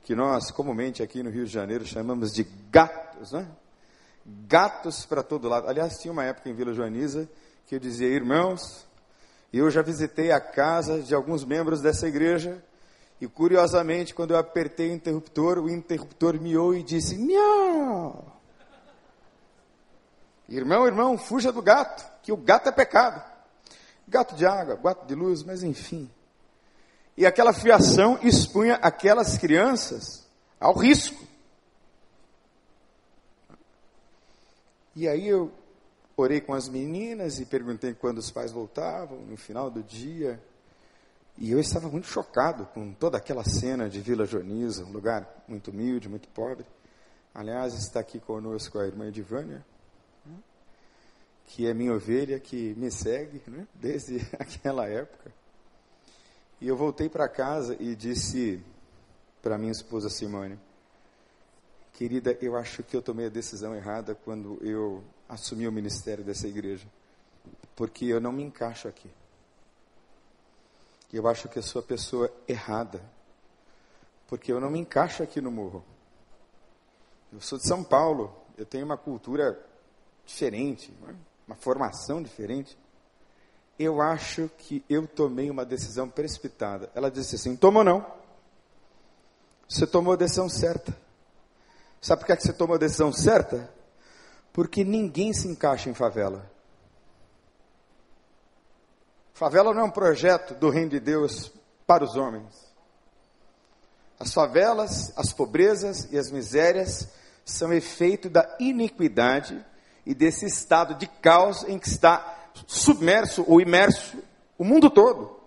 que 0.04 0.14
nós 0.14 0.52
comumente 0.52 1.02
aqui 1.02 1.24
no 1.24 1.30
Rio 1.30 1.46
de 1.46 1.52
Janeiro 1.52 1.86
chamamos 1.86 2.32
de 2.32 2.44
gatos, 2.70 3.32
né? 3.32 3.50
Gatos 4.26 5.06
para 5.06 5.24
todo 5.24 5.50
lado. 5.50 5.68
Aliás, 5.68 5.98
tinha 5.98 6.12
uma 6.12 6.24
época 6.24 6.50
em 6.50 6.54
Vila 6.54 6.74
Joaniza 6.74 7.28
que 7.72 7.76
eu 7.76 7.80
dizia, 7.80 8.10
irmãos, 8.10 8.86
eu 9.54 9.72
já 9.72 9.82
visitei 9.82 10.30
a 10.30 10.42
casa 10.42 11.02
de 11.02 11.16
alguns 11.16 11.46
membros 11.46 11.80
dessa 11.80 12.06
igreja 12.06 12.62
e 13.22 13.30
curiosamente, 13.30 14.14
quando 14.14 14.32
eu 14.32 14.38
apertei 14.38 14.90
o 14.90 14.94
interruptor, 14.94 15.58
o 15.58 15.70
interruptor 15.70 16.38
miou 16.38 16.76
e 16.76 16.84
disse: 16.84 17.18
Miau! 17.18 18.38
Irmão, 20.50 20.86
irmão, 20.86 21.18
fuja 21.18 21.50
do 21.50 21.62
gato, 21.62 22.06
que 22.22 22.34
o 22.34 22.36
gato 22.36 22.68
é 22.68 22.74
pecado. 22.74 23.24
gato 24.06 24.36
de 24.36 24.46
água, 24.46 24.76
gato 24.76 25.08
de 25.08 25.16
luz, 25.16 25.42
mas 25.42 25.64
enfim. 25.64 26.12
E 27.16 27.26
aquela 27.26 27.54
fiação 27.54 28.20
expunha 28.22 28.76
aquelas 28.82 29.38
crianças 29.38 30.28
ao 30.60 30.74
risco. 30.74 31.26
E 34.94 35.08
aí 35.08 35.26
eu 35.26 35.54
orei 36.16 36.42
com 36.42 36.54
as 36.54 36.68
meninas 36.68 37.40
e 37.40 37.46
perguntei 37.46 37.94
quando 37.94 38.18
os 38.18 38.32
pais 38.32 38.52
voltavam, 38.52 39.20
no 39.22 39.38
final 39.38 39.70
do 39.70 39.82
dia. 39.84 40.42
E 41.38 41.52
eu 41.52 41.60
estava 41.60 41.88
muito 41.90 42.08
chocado 42.08 42.66
com 42.68 42.94
toda 42.94 43.18
aquela 43.18 43.44
cena 43.44 43.90
de 43.90 44.00
Vila 44.00 44.26
Joniza, 44.26 44.86
um 44.86 44.92
lugar 44.92 45.44
muito 45.48 45.72
humilde, 45.72 46.10
muito 46.10 46.28
pobre. 46.30 46.66
Aliás, 47.34 47.74
está 47.74 48.00
aqui 48.00 48.20
conosco 48.20 48.78
a 48.78 48.86
irmã 48.86 49.08
Edivânia, 49.08 49.66
que 51.48 51.66
é 51.66 51.74
minha 51.74 51.94
ovelha, 51.94 52.40
que 52.40 52.76
me 52.76 52.92
segue 52.92 53.42
né, 53.48 53.68
desde 53.74 54.18
aquela 54.38 54.88
época. 54.88 55.32
E 56.60 56.68
eu 56.68 56.76
voltei 56.76 57.10
para 57.10 57.28
casa 57.28 57.76
e 57.80 57.96
disse 57.96 58.62
para 59.42 59.58
minha 59.58 59.72
esposa 59.72 60.10
Simone, 60.10 60.60
querida, 61.94 62.38
eu 62.42 62.56
acho 62.56 62.84
que 62.84 62.96
eu 62.96 63.02
tomei 63.02 63.26
a 63.26 63.30
decisão 63.30 63.76
errada 63.76 64.14
quando 64.14 64.60
eu 64.62 65.04
assumi 65.32 65.66
o 65.66 65.72
ministério 65.72 66.26
dessa 66.26 66.46
igreja, 66.46 66.86
porque 67.74 68.06
eu 68.06 68.20
não 68.20 68.34
me 68.34 68.44
encaixo 68.44 68.88
aqui. 68.88 69.10
Eu 71.12 71.26
acho 71.28 71.48
que 71.48 71.58
eu 71.58 71.64
sou 71.64 71.80
a 71.80 71.84
pessoa 71.84 72.32
errada, 72.48 73.02
porque 74.28 74.52
eu 74.52 74.60
não 74.60 74.70
me 74.70 74.80
encaixo 74.80 75.24
aqui 75.24 75.40
no 75.40 75.50
morro. 75.50 75.84
Eu 77.32 77.40
sou 77.40 77.58
de 77.58 77.66
São 77.66 77.82
Paulo, 77.82 78.36
eu 78.58 78.66
tenho 78.66 78.84
uma 78.84 78.98
cultura 78.98 79.58
diferente, 80.26 80.94
uma 81.48 81.56
formação 81.56 82.22
diferente. 82.22 82.78
Eu 83.80 84.02
acho 84.02 84.50
que 84.58 84.84
eu 84.90 85.08
tomei 85.08 85.50
uma 85.50 85.64
decisão 85.64 86.10
precipitada. 86.10 86.92
Ela 86.94 87.10
disse 87.10 87.36
assim: 87.36 87.56
tomou 87.56 87.86
não. 87.86 88.06
Você 89.68 89.88
tomou 89.88 90.14
a 90.14 90.18
decisão 90.18 90.50
certa. 90.50 90.96
Sabe 92.02 92.20
por 92.20 92.26
que, 92.26 92.34
é 92.34 92.36
que 92.36 92.44
você 92.44 92.54
tomou 92.54 92.76
a 92.76 92.80
decisão 92.80 93.14
certa? 93.14 93.81
Porque 94.54 94.84
ninguém 94.84 95.34
se 95.34 95.48
encaixa 95.48 95.90
em 95.90 95.94
favela. 95.94 96.50
Favela 99.34 99.74
não 99.74 99.82
é 99.82 99.86
um 99.86 99.92
projeto 99.92 100.54
do 100.54 100.70
reino 100.70 100.92
de 100.92 101.00
Deus 101.00 101.52
para 101.88 102.04
os 102.04 102.16
homens. 102.16 102.72
As 104.20 104.34
favelas, 104.34 105.12
as 105.18 105.34
pobrezas 105.34 106.08
e 106.12 106.18
as 106.18 106.30
misérias 106.30 107.10
são 107.44 107.74
efeito 107.74 108.30
da 108.30 108.56
iniquidade 108.60 109.66
e 110.06 110.14
desse 110.14 110.46
estado 110.46 110.96
de 110.96 111.08
caos 111.08 111.64
em 111.64 111.80
que 111.80 111.88
está 111.88 112.52
submerso 112.68 113.44
ou 113.48 113.60
imerso 113.60 114.18
o 114.58 114.64
mundo 114.64 114.90
todo. 114.90 115.40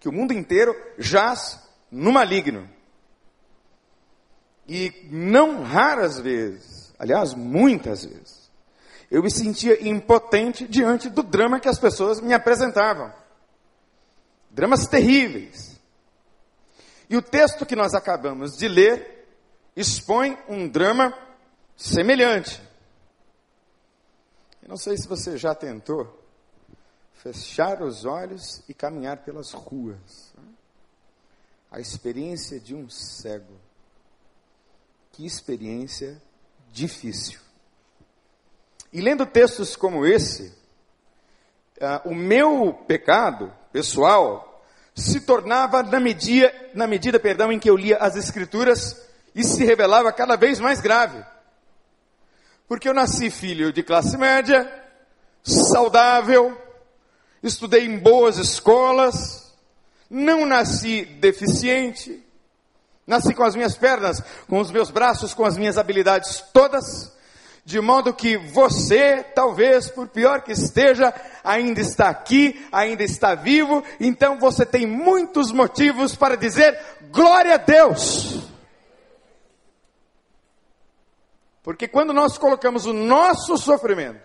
Que 0.00 0.08
o 0.08 0.12
mundo 0.12 0.32
inteiro 0.32 0.74
jaz 0.96 1.60
no 1.90 2.12
maligno. 2.12 2.68
E 4.66 5.06
não 5.10 5.62
raras 5.62 6.18
vezes, 6.18 6.75
aliás, 6.98 7.34
muitas 7.34 8.04
vezes, 8.04 8.50
eu 9.10 9.22
me 9.22 9.30
sentia 9.30 9.88
impotente 9.88 10.66
diante 10.66 11.08
do 11.08 11.22
drama 11.22 11.60
que 11.60 11.68
as 11.68 11.78
pessoas 11.78 12.20
me 12.20 12.34
apresentavam. 12.34 13.12
Dramas 14.50 14.86
terríveis. 14.86 15.78
E 17.08 17.16
o 17.16 17.22
texto 17.22 17.64
que 17.64 17.76
nós 17.76 17.94
acabamos 17.94 18.56
de 18.56 18.66
ler 18.66 19.28
expõe 19.76 20.36
um 20.48 20.66
drama 20.66 21.16
semelhante. 21.76 22.60
Eu 24.62 24.70
não 24.70 24.76
sei 24.76 24.96
se 24.96 25.06
você 25.06 25.36
já 25.36 25.54
tentou 25.54 26.24
fechar 27.14 27.82
os 27.82 28.04
olhos 28.04 28.62
e 28.68 28.74
caminhar 28.74 29.18
pelas 29.18 29.52
ruas. 29.52 30.34
A 31.70 31.78
experiência 31.78 32.58
de 32.58 32.74
um 32.74 32.88
cego. 32.88 33.54
Que 35.12 35.24
experiência 35.24 36.20
difícil. 36.76 37.40
E 38.92 39.00
lendo 39.00 39.24
textos 39.24 39.74
como 39.74 40.04
esse, 40.04 40.54
uh, 41.78 42.08
o 42.08 42.14
meu 42.14 42.74
pecado 42.86 43.52
pessoal 43.72 44.62
se 44.94 45.20
tornava 45.20 45.82
na 45.82 45.98
medida, 45.98 46.52
na 46.74 46.86
medida, 46.86 47.18
perdão, 47.18 47.50
em 47.50 47.58
que 47.58 47.68
eu 47.68 47.76
lia 47.76 47.96
as 47.96 48.14
escrituras 48.14 49.08
e 49.34 49.42
se 49.42 49.64
revelava 49.64 50.12
cada 50.12 50.36
vez 50.36 50.60
mais 50.60 50.80
grave. 50.80 51.24
Porque 52.68 52.88
eu 52.88 52.94
nasci 52.94 53.30
filho 53.30 53.72
de 53.72 53.82
classe 53.82 54.16
média, 54.18 54.70
saudável, 55.42 56.60
estudei 57.42 57.86
em 57.86 57.98
boas 57.98 58.36
escolas, 58.36 59.54
não 60.10 60.44
nasci 60.44 61.04
deficiente, 61.04 62.25
nasci 63.06 63.32
com 63.34 63.44
as 63.44 63.54
minhas 63.54 63.76
pernas, 63.76 64.22
com 64.48 64.58
os 64.58 64.70
meus 64.70 64.90
braços, 64.90 65.32
com 65.32 65.44
as 65.44 65.56
minhas 65.56 65.78
habilidades 65.78 66.42
todas, 66.52 67.14
de 67.64 67.80
modo 67.80 68.14
que 68.14 68.36
você, 68.36 69.24
talvez, 69.34 69.90
por 69.90 70.08
pior 70.08 70.42
que 70.42 70.52
esteja, 70.52 71.12
ainda 71.42 71.80
está 71.80 72.08
aqui, 72.08 72.64
ainda 72.70 73.02
está 73.02 73.34
vivo, 73.34 73.82
então 73.98 74.38
você 74.38 74.64
tem 74.64 74.86
muitos 74.86 75.50
motivos 75.52 76.14
para 76.14 76.36
dizer 76.36 76.78
glória 77.10 77.54
a 77.54 77.58
Deus. 77.58 78.40
Porque 81.62 81.88
quando 81.88 82.12
nós 82.12 82.38
colocamos 82.38 82.86
o 82.86 82.92
nosso 82.92 83.58
sofrimento 83.58 84.20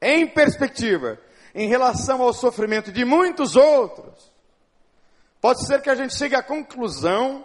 em 0.00 0.26
perspectiva, 0.26 1.18
em 1.54 1.68
relação 1.68 2.22
ao 2.22 2.32
sofrimento 2.32 2.90
de 2.90 3.04
muitos 3.04 3.54
outros, 3.54 4.32
pode 5.40 5.66
ser 5.66 5.82
que 5.82 5.90
a 5.90 5.94
gente 5.94 6.16
chegue 6.16 6.34
à 6.34 6.42
conclusão 6.42 7.44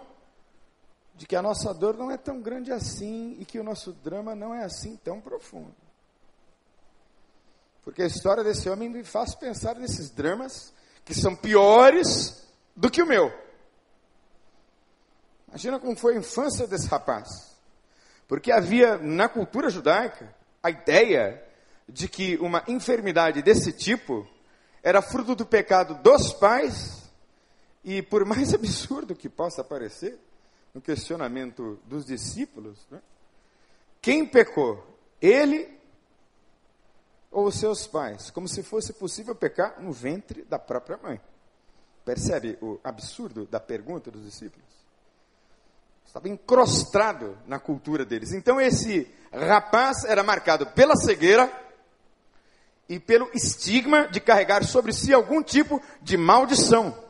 de 1.20 1.26
que 1.26 1.36
a 1.36 1.42
nossa 1.42 1.74
dor 1.74 1.98
não 1.98 2.10
é 2.10 2.16
tão 2.16 2.40
grande 2.40 2.72
assim 2.72 3.36
e 3.38 3.44
que 3.44 3.60
o 3.60 3.62
nosso 3.62 3.92
drama 3.92 4.34
não 4.34 4.54
é 4.54 4.64
assim 4.64 4.96
tão 4.96 5.20
profundo. 5.20 5.76
Porque 7.82 8.00
a 8.00 8.06
história 8.06 8.42
desse 8.42 8.70
homem 8.70 8.88
me 8.88 9.04
faz 9.04 9.34
pensar 9.34 9.76
nesses 9.76 10.08
dramas 10.08 10.72
que 11.04 11.12
são 11.12 11.36
piores 11.36 12.42
do 12.74 12.90
que 12.90 13.02
o 13.02 13.06
meu. 13.06 13.30
Imagina 15.48 15.78
como 15.78 15.94
foi 15.94 16.14
a 16.14 16.18
infância 16.18 16.66
desse 16.66 16.86
rapaz. 16.86 17.54
Porque 18.26 18.50
havia 18.50 18.96
na 18.96 19.28
cultura 19.28 19.68
judaica 19.68 20.34
a 20.62 20.70
ideia 20.70 21.46
de 21.86 22.08
que 22.08 22.38
uma 22.38 22.64
enfermidade 22.66 23.42
desse 23.42 23.74
tipo 23.74 24.26
era 24.82 25.02
fruto 25.02 25.34
do 25.34 25.44
pecado 25.44 25.96
dos 25.96 26.32
pais, 26.32 27.10
e 27.84 28.00
por 28.00 28.24
mais 28.24 28.54
absurdo 28.56 29.14
que 29.14 29.28
possa 29.28 29.62
parecer, 29.62 30.18
no 30.74 30.80
questionamento 30.80 31.78
dos 31.84 32.04
discípulos, 32.04 32.86
né? 32.90 33.00
quem 34.00 34.26
pecou? 34.26 34.86
Ele 35.20 35.78
ou 37.30 37.46
os 37.46 37.56
seus 37.56 37.86
pais? 37.86 38.30
Como 38.30 38.48
se 38.48 38.62
fosse 38.62 38.92
possível 38.92 39.34
pecar 39.34 39.80
no 39.80 39.92
ventre 39.92 40.42
da 40.44 40.58
própria 40.58 40.96
mãe. 40.96 41.20
Percebe 42.04 42.58
o 42.60 42.80
absurdo 42.82 43.46
da 43.46 43.60
pergunta 43.60 44.10
dos 44.10 44.24
discípulos? 44.24 44.68
Estava 46.04 46.28
encrostado 46.28 47.38
na 47.46 47.60
cultura 47.60 48.04
deles. 48.04 48.32
Então 48.32 48.60
esse 48.60 49.08
rapaz 49.32 50.04
era 50.04 50.24
marcado 50.24 50.66
pela 50.66 50.96
cegueira 50.96 51.52
e 52.88 52.98
pelo 52.98 53.30
estigma 53.32 54.08
de 54.08 54.18
carregar 54.18 54.64
sobre 54.64 54.92
si 54.92 55.14
algum 55.14 55.40
tipo 55.40 55.80
de 56.02 56.16
maldição. 56.16 57.09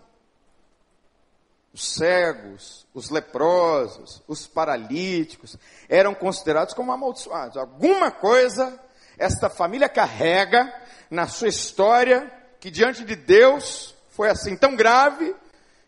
Os 1.72 1.94
cegos, 1.94 2.86
os 2.92 3.10
leprosos, 3.10 4.22
os 4.26 4.46
paralíticos 4.46 5.56
eram 5.88 6.14
considerados 6.14 6.74
como 6.74 6.90
amaldiçoados. 6.90 7.56
Alguma 7.56 8.10
coisa 8.10 8.78
esta 9.16 9.50
família 9.50 9.88
carrega 9.88 10.72
na 11.10 11.28
sua 11.28 11.48
história 11.48 12.32
que 12.58 12.70
diante 12.70 13.04
de 13.04 13.14
Deus 13.14 13.94
foi 14.08 14.30
assim 14.30 14.56
tão 14.56 14.74
grave 14.74 15.36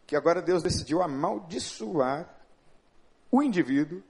que 0.07 0.15
agora 0.15 0.43
Deus 0.43 0.63
decidiu 0.63 1.03
amaldiçoar 1.03 2.29
o 3.31 3.43
indivíduo 3.43 4.03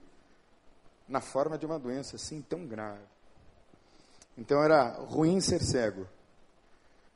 na 1.07 1.21
forma 1.21 1.57
de 1.57 1.65
uma 1.65 1.79
doença 1.79 2.17
assim 2.17 2.41
tão 2.41 2.67
grave. 2.67 3.01
Então 4.37 4.61
era 4.61 4.89
ruim 4.99 5.39
ser 5.39 5.61
cego, 5.61 6.07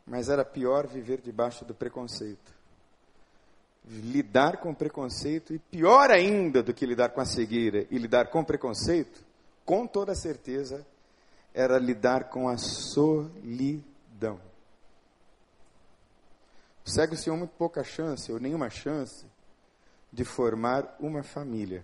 mas 0.06 0.30
era 0.30 0.46
pior 0.46 0.88
viver 0.88 1.20
debaixo 1.20 1.66
do 1.66 1.74
preconceito. 1.74 2.57
Lidar 3.90 4.58
com 4.58 4.74
preconceito, 4.74 5.54
e 5.54 5.60
pior 5.60 6.12
ainda 6.12 6.62
do 6.62 6.74
que 6.74 6.86
lidar 6.86 7.10
com 7.10 7.22
a 7.22 7.26
cegueira 7.26 7.88
e 7.90 7.98
lidar 7.98 8.30
com 8.30 8.44
preconceito, 8.44 9.24
com 9.66 9.88
toda 9.88 10.14
certeza, 10.14 10.86
era 11.54 11.80
lidar 11.80 12.30
com 12.30 12.50
a 12.50 12.58
solidão. 12.58 14.40
Os 16.86 16.94
cegos 16.94 17.24
tinham 17.24 17.38
muito 17.38 17.52
pouca 17.58 17.84
chance, 17.84 18.32
ou 18.32 18.40
nenhuma 18.40 18.70
chance, 18.70 19.26
de 20.12 20.24
formar 20.24 20.96
uma 21.00 21.24
família. 21.24 21.84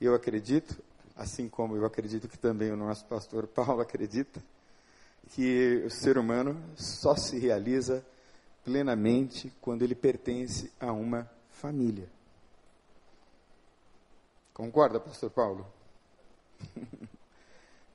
Eu 0.00 0.14
acredito, 0.14 0.82
assim 1.16 1.48
como 1.48 1.76
eu 1.76 1.84
acredito 1.84 2.28
que 2.28 2.38
também 2.38 2.72
o 2.72 2.76
nosso 2.76 3.04
pastor 3.04 3.46
Paulo 3.46 3.80
acredita, 3.80 4.42
que 5.30 5.84
o 5.86 5.90
ser 5.90 6.18
humano 6.18 6.60
só 6.74 7.14
se 7.14 7.38
realiza 7.38 8.04
plenamente 8.64 9.52
quando 9.60 9.82
ele 9.82 9.94
pertence 9.94 10.70
a 10.78 10.92
uma 10.92 11.30
família. 11.50 12.08
Concorda, 14.52 15.00
pastor 15.00 15.30
Paulo? 15.30 15.66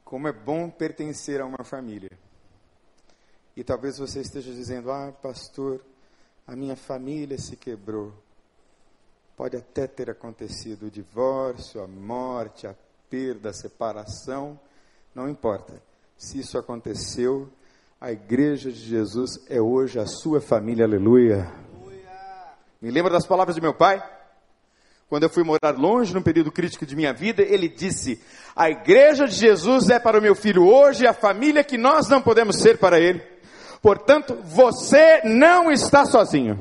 Como 0.04 0.28
é 0.28 0.32
bom 0.32 0.70
pertencer 0.70 1.42
a 1.42 1.46
uma 1.46 1.64
família. 1.64 2.12
E 3.56 3.64
talvez 3.64 3.98
você 3.98 4.22
esteja 4.22 4.52
dizendo: 4.54 4.92
"Ah, 4.92 5.12
pastor, 5.12 5.84
a 6.46 6.56
minha 6.56 6.76
família 6.76 7.38
se 7.38 7.56
quebrou". 7.56 8.14
Pode 9.36 9.58
até 9.58 9.86
ter 9.88 10.10
acontecido 10.10 10.88
o 10.88 10.92
divórcio, 10.92 11.82
a 11.82 11.88
morte, 11.88 12.68
a 12.68 12.76
perda, 13.10 13.50
a 13.50 13.54
separação, 13.54 14.60
não 15.14 15.30
importa. 15.30 15.82
Se 16.18 16.40
isso 16.40 16.58
aconteceu, 16.58 17.52
a 18.00 18.12
igreja 18.12 18.72
de 18.72 18.80
Jesus 18.80 19.40
é 19.50 19.62
hoje 19.62 20.00
a 20.00 20.06
sua 20.06 20.42
família, 20.42 20.86
aleluia. 20.86 21.52
Me 22.82 22.92
lembra 22.92 23.12
das 23.12 23.26
palavras 23.26 23.56
de 23.56 23.62
meu 23.62 23.74
pai? 23.74 24.04
Quando 25.08 25.24
eu 25.24 25.30
fui 25.30 25.44
morar 25.44 25.78
longe 25.78 26.14
num 26.14 26.22
período 26.22 26.52
crítico 26.52 26.86
de 26.86 26.96
minha 26.96 27.14
vida, 27.14 27.42
ele 27.42 27.70
disse: 27.70 28.22
A 28.56 28.70
igreja 28.70 29.28
de 29.28 29.36
Jesus 29.36 29.90
é 29.90 30.00
para 30.00 30.20
o 30.20 30.22
meu 30.22 30.36
filho 30.36 30.68
hoje 30.68 31.08
a 31.08 31.14
família 31.14 31.64
que 31.64 31.78
nós 31.78 32.10
não 32.10 32.22
podemos 32.22 32.60
ser 32.60 32.78
para 32.78 33.00
ele. 33.00 33.24
Portanto, 33.82 34.36
você 34.44 35.22
não 35.24 35.72
está 35.72 36.06
sozinho. 36.06 36.60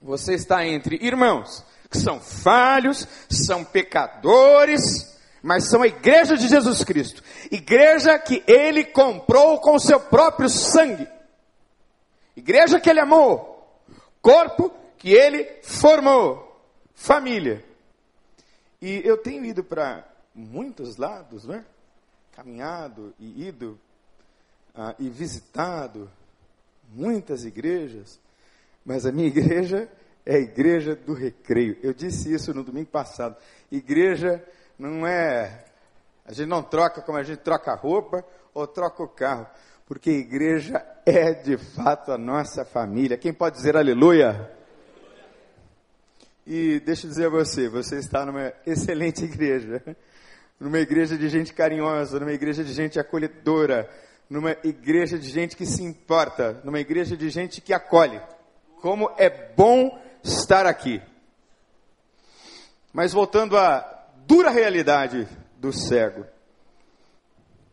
Você 0.00 0.34
está 0.34 0.64
entre 0.66 0.96
irmãos 1.02 1.64
que 1.90 1.98
são 1.98 2.20
falhos, 2.20 3.08
são 3.30 3.64
pecadores, 3.64 5.17
mas 5.42 5.68
são 5.68 5.82
a 5.82 5.86
igreja 5.86 6.36
de 6.36 6.48
Jesus 6.48 6.82
Cristo. 6.84 7.22
Igreja 7.50 8.18
que 8.18 8.42
ele 8.46 8.84
comprou 8.84 9.60
com 9.60 9.78
seu 9.78 10.00
próprio 10.00 10.48
sangue. 10.48 11.08
Igreja 12.36 12.80
que 12.80 12.90
ele 12.90 13.00
amou. 13.00 13.82
Corpo 14.20 14.72
que 14.96 15.12
ele 15.12 15.44
formou. 15.62 16.60
Família. 16.94 17.64
E 18.80 19.02
eu 19.04 19.16
tenho 19.16 19.44
ido 19.44 19.62
para 19.62 20.06
muitos 20.34 20.96
lados, 20.96 21.44
né? 21.44 21.64
Caminhado 22.32 23.14
e 23.18 23.48
ido 23.48 23.78
ah, 24.74 24.94
e 24.98 25.08
visitado 25.08 26.10
muitas 26.90 27.44
igrejas. 27.44 28.20
Mas 28.84 29.04
a 29.04 29.12
minha 29.12 29.26
igreja 29.28 29.90
é 30.24 30.36
a 30.36 30.40
igreja 30.40 30.94
do 30.94 31.14
recreio. 31.14 31.78
Eu 31.82 31.92
disse 31.92 32.32
isso 32.32 32.52
no 32.52 32.62
domingo 32.62 32.90
passado. 32.90 33.36
Igreja 33.70 34.44
não 34.78 35.06
é. 35.06 35.64
A 36.24 36.32
gente 36.32 36.48
não 36.48 36.62
troca 36.62 37.02
como 37.02 37.18
a 37.18 37.22
gente 37.22 37.40
troca 37.40 37.72
a 37.72 37.74
roupa 37.74 38.24
ou 38.54 38.66
troca 38.66 39.02
o 39.02 39.08
carro. 39.08 39.46
Porque 39.86 40.10
igreja 40.10 40.84
é 41.06 41.32
de 41.32 41.56
fato 41.56 42.12
a 42.12 42.18
nossa 42.18 42.64
família. 42.64 43.16
Quem 43.16 43.32
pode 43.32 43.56
dizer 43.56 43.76
aleluia? 43.76 44.54
E 46.46 46.80
deixa 46.80 47.06
eu 47.06 47.10
dizer 47.10 47.26
a 47.26 47.30
você, 47.30 47.68
você 47.68 47.98
está 47.98 48.24
numa 48.24 48.52
excelente 48.66 49.24
igreja. 49.24 49.82
Numa 50.60 50.78
igreja 50.78 51.16
de 51.16 51.28
gente 51.28 51.54
carinhosa, 51.54 52.18
numa 52.18 52.32
igreja 52.32 52.64
de 52.64 52.72
gente 52.72 52.98
acolhedora, 52.98 53.88
numa 54.28 54.52
igreja 54.64 55.18
de 55.18 55.28
gente 55.28 55.56
que 55.56 55.64
se 55.64 55.82
importa, 55.82 56.60
numa 56.64 56.80
igreja 56.80 57.16
de 57.16 57.30
gente 57.30 57.60
que 57.60 57.72
acolhe. 57.72 58.20
Como 58.80 59.10
é 59.16 59.30
bom 59.30 60.02
estar 60.22 60.66
aqui. 60.66 61.00
Mas 62.92 63.12
voltando 63.12 63.56
à 63.56 63.97
dura 64.28 64.50
realidade 64.50 65.26
do 65.56 65.72
cego, 65.72 66.26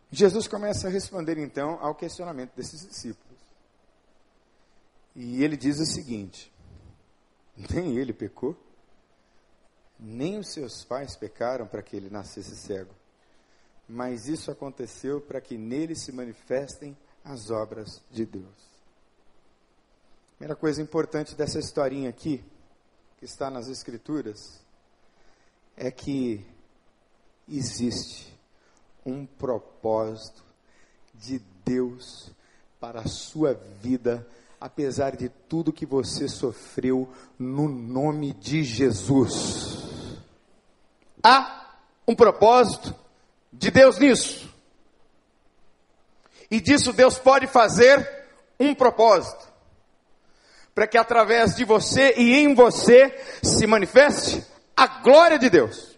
Jesus 0.09 0.47
começa 0.47 0.88
a 0.88 0.89
responder 0.89 1.38
então 1.38 1.77
ao 1.81 1.93
questionamento 1.93 2.55
desses 2.55 2.88
discípulos. 2.88 3.38
E 5.13 5.43
ele 5.43 5.57
diz 5.57 5.77
o 5.79 5.85
seguinte: 5.85 6.50
nem 7.69 7.97
ele 7.97 8.13
pecou, 8.13 8.57
nem 10.00 10.39
os 10.39 10.53
seus 10.53 10.85
pais 10.85 11.18
pecaram 11.18 11.68
para 11.68 11.83
que 11.83 11.98
ele 11.98 12.09
nascesse 12.09 12.55
cego, 12.55 12.96
mas 13.87 14.27
isso 14.27 14.50
aconteceu 14.50 15.20
para 15.20 15.41
que 15.41 15.57
nele 15.57 15.94
se 15.94 16.13
manifestem 16.13 16.98
as 17.24 17.51
obras 17.51 18.01
de 18.09 18.25
Deus. 18.25 18.75
Primeira 20.37 20.55
coisa 20.55 20.81
importante 20.81 21.35
dessa 21.35 21.59
historinha 21.59 22.09
aqui, 22.09 22.44
que 23.18 23.25
está 23.25 23.50
nas 23.50 23.68
Escrituras, 23.68 24.64
é 25.77 25.92
que 25.92 26.46
existe 27.48 28.33
um 29.05 29.25
propósito 29.25 30.44
de 31.14 31.40
Deus 31.64 32.31
para 32.79 33.01
a 33.01 33.07
sua 33.07 33.53
vida, 33.81 34.25
apesar 34.59 35.16
de 35.16 35.29
tudo 35.29 35.74
que 35.74 35.85
você 35.85 36.27
sofreu, 36.27 37.09
no 37.38 37.68
nome 37.68 38.33
de 38.33 38.64
Jesus. 38.64 39.83
Há 41.24 41.75
um 42.07 42.16
propósito 42.16 42.96
de 43.51 43.72
Deus 43.72 43.98
nisso. 44.00 44.53
E 46.50 46.61
disso 46.61 46.94
Deus 46.94 47.18
pode 47.18 47.48
fazer 47.48 48.27
um 48.59 48.74
propósito 48.74 49.53
para 50.74 50.88
que 50.88 50.98
através 50.98 51.55
de 51.55 51.64
você 51.64 52.14
e 52.18 52.35
em 52.35 52.53
você 52.53 53.18
se 53.42 53.66
manifeste 53.66 54.44
a 54.75 54.88
glória 54.88 55.40
de 55.40 55.50
Deus. 55.50 55.98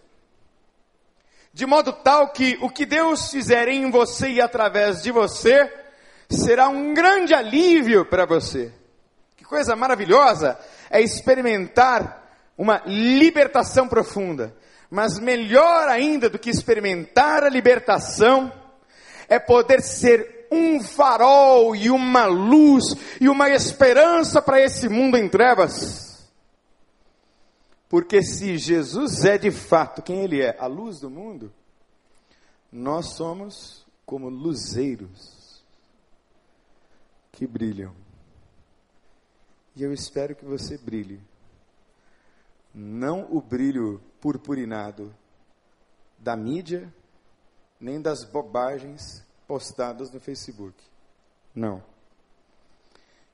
De 1.52 1.66
modo 1.66 1.92
tal 1.92 2.28
que 2.28 2.56
o 2.60 2.70
que 2.70 2.86
Deus 2.86 3.30
fizer 3.30 3.68
em 3.68 3.90
você 3.90 4.28
e 4.30 4.40
através 4.40 5.02
de 5.02 5.10
você 5.10 5.72
será 6.30 6.68
um 6.68 6.94
grande 6.94 7.34
alívio 7.34 8.04
para 8.04 8.24
você. 8.24 8.72
Que 9.36 9.44
coisa 9.44 9.74
maravilhosa 9.74 10.58
é 10.90 11.00
experimentar 11.00 12.24
uma 12.56 12.82
libertação 12.86 13.88
profunda. 13.88 14.54
Mas 14.90 15.18
melhor 15.18 15.88
ainda 15.88 16.30
do 16.30 16.38
que 16.38 16.50
experimentar 16.50 17.44
a 17.44 17.48
libertação 17.48 18.52
é 19.28 19.38
poder 19.38 19.82
ser 19.82 20.46
um 20.50 20.82
farol 20.82 21.76
e 21.76 21.90
uma 21.90 22.24
luz 22.24 22.84
e 23.20 23.28
uma 23.28 23.50
esperança 23.50 24.40
para 24.40 24.60
esse 24.60 24.88
mundo 24.88 25.16
em 25.16 25.28
trevas. 25.28 26.07
Porque 27.88 28.22
se 28.22 28.58
Jesus 28.58 29.24
é 29.24 29.38
de 29.38 29.50
fato 29.50 30.02
quem 30.02 30.22
Ele 30.22 30.42
é, 30.42 30.56
a 30.58 30.66
luz 30.66 31.00
do 31.00 31.08
mundo, 31.08 31.52
nós 32.70 33.14
somos 33.14 33.86
como 34.04 34.28
luzeiros 34.28 35.62
que 37.32 37.46
brilham. 37.46 37.94
E 39.74 39.82
eu 39.82 39.92
espero 39.92 40.34
que 40.34 40.44
você 40.44 40.76
brilhe. 40.76 41.20
Não 42.74 43.26
o 43.30 43.40
brilho 43.40 44.02
purpurinado 44.20 45.14
da 46.18 46.36
mídia, 46.36 46.92
nem 47.80 48.00
das 48.00 48.24
bobagens 48.24 49.24
postadas 49.46 50.10
no 50.10 50.20
Facebook. 50.20 50.76
Não. 51.54 51.82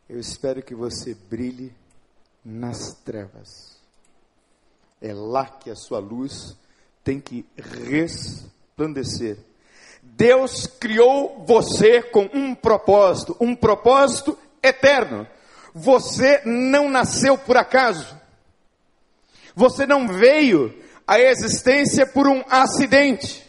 Eu 0.09 0.21
espero 0.21 0.63
que 0.63 0.75
você 0.75 1.15
brilhe 1.15 1.75
nas 2.45 2.95
trevas. 3.03 3.81
É 5.05 5.13
lá 5.13 5.45
que 5.45 5.69
a 5.69 5.77
sua 5.77 5.99
luz 5.99 6.57
tem 7.05 7.21
que 7.21 7.45
resplandecer. 7.59 9.37
Deus 10.03 10.67
criou 10.67 11.45
você 11.47 12.01
com 12.01 12.27
um 12.33 12.55
propósito, 12.55 13.37
um 13.39 13.55
propósito 13.55 14.39
eterno. 14.63 15.27
Você 15.75 16.41
não 16.47 16.89
nasceu 16.89 17.37
por 17.37 17.55
acaso. 17.55 18.19
Você 19.55 19.87
não 19.87 20.09
veio 20.09 20.75
à 21.07 21.21
existência 21.21 22.07
por 22.07 22.27
um 22.27 22.43
acidente. 22.49 23.47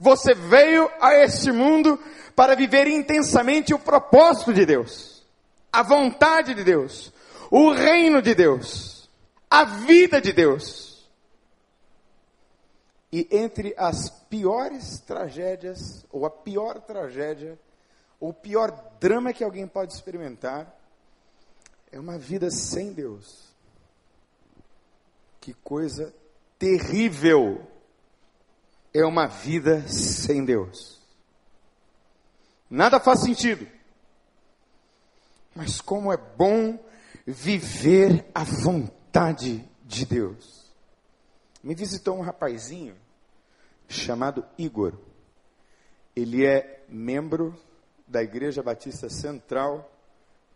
Você 0.00 0.34
veio 0.34 0.90
a 1.00 1.14
este 1.22 1.52
mundo 1.52 2.00
para 2.34 2.56
viver 2.56 2.88
intensamente 2.88 3.72
o 3.72 3.78
propósito 3.78 4.52
de 4.52 4.66
Deus, 4.66 5.24
a 5.72 5.84
vontade 5.84 6.52
de 6.52 6.64
Deus, 6.64 7.12
o 7.48 7.70
reino 7.70 8.20
de 8.20 8.34
Deus, 8.34 8.93
a 9.54 9.64
vida 9.64 10.20
de 10.20 10.32
Deus. 10.32 11.08
E 13.12 13.28
entre 13.30 13.72
as 13.78 14.10
piores 14.28 14.98
tragédias, 14.98 16.04
ou 16.10 16.26
a 16.26 16.30
pior 16.30 16.80
tragédia, 16.80 17.56
ou 18.18 18.30
o 18.30 18.34
pior 18.34 18.72
drama 18.98 19.32
que 19.32 19.44
alguém 19.44 19.68
pode 19.68 19.92
experimentar, 19.92 20.76
é 21.92 22.00
uma 22.00 22.18
vida 22.18 22.50
sem 22.50 22.92
Deus. 22.92 23.54
Que 25.40 25.54
coisa 25.54 26.12
terrível 26.58 27.64
é 28.92 29.04
uma 29.04 29.28
vida 29.28 29.86
sem 29.86 30.44
Deus. 30.44 31.00
Nada 32.68 32.98
faz 32.98 33.20
sentido. 33.20 33.68
Mas 35.54 35.80
como 35.80 36.12
é 36.12 36.16
bom 36.16 36.76
viver 37.24 38.28
a 38.34 38.44
vontade 39.14 39.64
de 39.84 40.04
Deus. 40.04 40.74
Me 41.62 41.72
visitou 41.72 42.18
um 42.18 42.20
rapazinho 42.20 42.96
chamado 43.86 44.44
Igor. 44.58 44.94
Ele 46.16 46.44
é 46.44 46.84
membro 46.88 47.56
da 48.08 48.24
Igreja 48.24 48.60
Batista 48.60 49.08
Central 49.08 49.88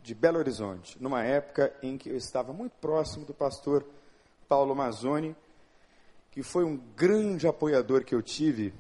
de 0.03 0.12
Belo 0.12 0.40
Horizonte, 0.40 1.01
numa 1.01 1.23
época 1.23 1.73
em 1.85 1.97
que 1.97 2.09
eu 2.09 2.16
estava 2.16 2.53
muito 2.53 2.73
próximo 2.81 3.25
do 3.25 3.33
pastor 3.33 3.87
Paulo 4.49 4.75
Mazzoni, 4.75 5.37
que 6.33 6.42
foi 6.42 6.64
um 6.64 6.77
grande 6.97 7.47
apoiador 7.47 8.03
que 8.03 8.14
eu 8.14 8.23
tive 8.23 8.75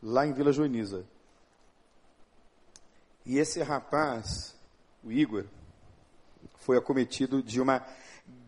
lá 0.00 0.24
em 0.24 0.32
Vila 0.32 0.52
Joaniza. 0.52 1.04
E 3.26 3.38
esse 3.38 3.60
rapaz, 3.64 4.54
o 5.02 5.10
Igor, 5.10 5.44
foi 6.58 6.78
acometido 6.78 7.42
de 7.42 7.60
uma 7.60 7.84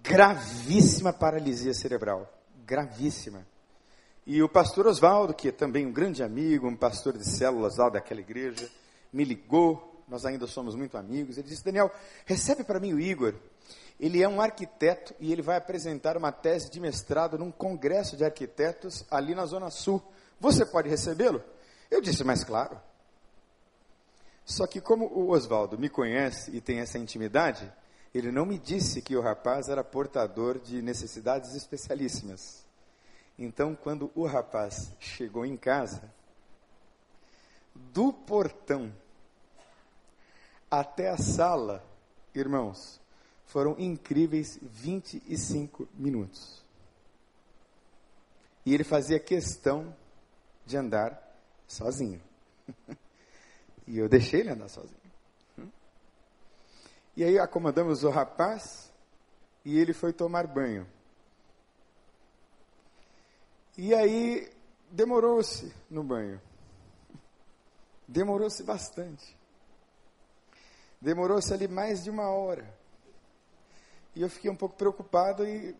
gravíssima 0.02 1.12
paralisia 1.12 1.74
cerebral. 1.74 2.32
Gravíssima. 2.64 3.46
E 4.26 4.42
o 4.42 4.48
pastor 4.48 4.86
Oswaldo, 4.86 5.34
que 5.34 5.48
é 5.48 5.52
também 5.52 5.86
um 5.86 5.92
grande 5.92 6.22
amigo, 6.22 6.66
um 6.66 6.76
pastor 6.76 7.16
de 7.16 7.24
células 7.24 7.76
lá 7.76 7.88
daquela 7.88 8.20
igreja, 8.20 8.68
me 9.12 9.24
ligou, 9.24 10.02
nós 10.08 10.24
ainda 10.24 10.46
somos 10.46 10.74
muito 10.74 10.96
amigos. 10.96 11.38
Ele 11.38 11.48
disse: 11.48 11.64
Daniel, 11.64 11.90
recebe 12.24 12.64
para 12.64 12.80
mim 12.80 12.92
o 12.92 13.00
Igor. 13.00 13.34
Ele 13.98 14.22
é 14.22 14.28
um 14.28 14.40
arquiteto 14.40 15.14
e 15.18 15.32
ele 15.32 15.42
vai 15.42 15.56
apresentar 15.56 16.16
uma 16.16 16.30
tese 16.30 16.70
de 16.70 16.78
mestrado 16.78 17.38
num 17.38 17.50
congresso 17.50 18.16
de 18.16 18.24
arquitetos 18.24 19.04
ali 19.10 19.34
na 19.34 19.46
Zona 19.46 19.70
Sul. 19.70 20.02
Você 20.38 20.66
pode 20.66 20.88
recebê-lo? 20.88 21.42
Eu 21.90 22.00
disse, 22.00 22.22
mas 22.22 22.44
claro. 22.44 22.78
Só 24.44 24.66
que 24.66 24.80
como 24.80 25.06
o 25.06 25.30
Oswaldo 25.30 25.78
me 25.78 25.88
conhece 25.88 26.54
e 26.54 26.60
tem 26.60 26.78
essa 26.78 26.98
intimidade, 26.98 27.72
ele 28.14 28.30
não 28.30 28.46
me 28.46 28.58
disse 28.58 29.02
que 29.02 29.16
o 29.16 29.20
rapaz 29.20 29.68
era 29.68 29.84
portador 29.84 30.58
de 30.58 30.80
necessidades 30.80 31.54
especialíssimas. 31.54 32.64
Então, 33.38 33.74
quando 33.74 34.10
o 34.14 34.26
rapaz 34.26 34.92
chegou 34.98 35.44
em 35.44 35.56
casa, 35.56 36.10
do 37.74 38.12
portão 38.12 38.92
até 40.70 41.10
a 41.10 41.16
sala, 41.16 41.84
irmãos, 42.34 43.00
foram 43.44 43.76
incríveis 43.78 44.58
25 44.62 45.88
minutos. 45.94 46.64
E 48.64 48.74
ele 48.74 48.84
fazia 48.84 49.20
questão 49.20 49.94
de 50.64 50.76
andar 50.76 51.22
sozinho. 51.68 52.20
e 53.86 53.98
eu 53.98 54.08
deixei 54.08 54.40
ele 54.40 54.50
andar 54.50 54.68
sozinho. 54.68 55.05
E 57.16 57.24
aí 57.24 57.38
acomodamos 57.38 58.04
o 58.04 58.10
rapaz 58.10 58.92
e 59.64 59.78
ele 59.78 59.94
foi 59.94 60.12
tomar 60.12 60.46
banho. 60.46 60.86
E 63.78 63.94
aí 63.94 64.52
demorou-se 64.90 65.74
no 65.88 66.04
banho. 66.04 66.40
Demorou-se 68.06 68.62
bastante. 68.62 69.36
Demorou-se 71.00 71.52
ali 71.52 71.66
mais 71.66 72.04
de 72.04 72.10
uma 72.10 72.28
hora. 72.28 72.68
E 74.14 74.22
eu 74.22 74.28
fiquei 74.28 74.50
um 74.50 74.56
pouco 74.56 74.76
preocupado 74.76 75.46
e 75.46 75.74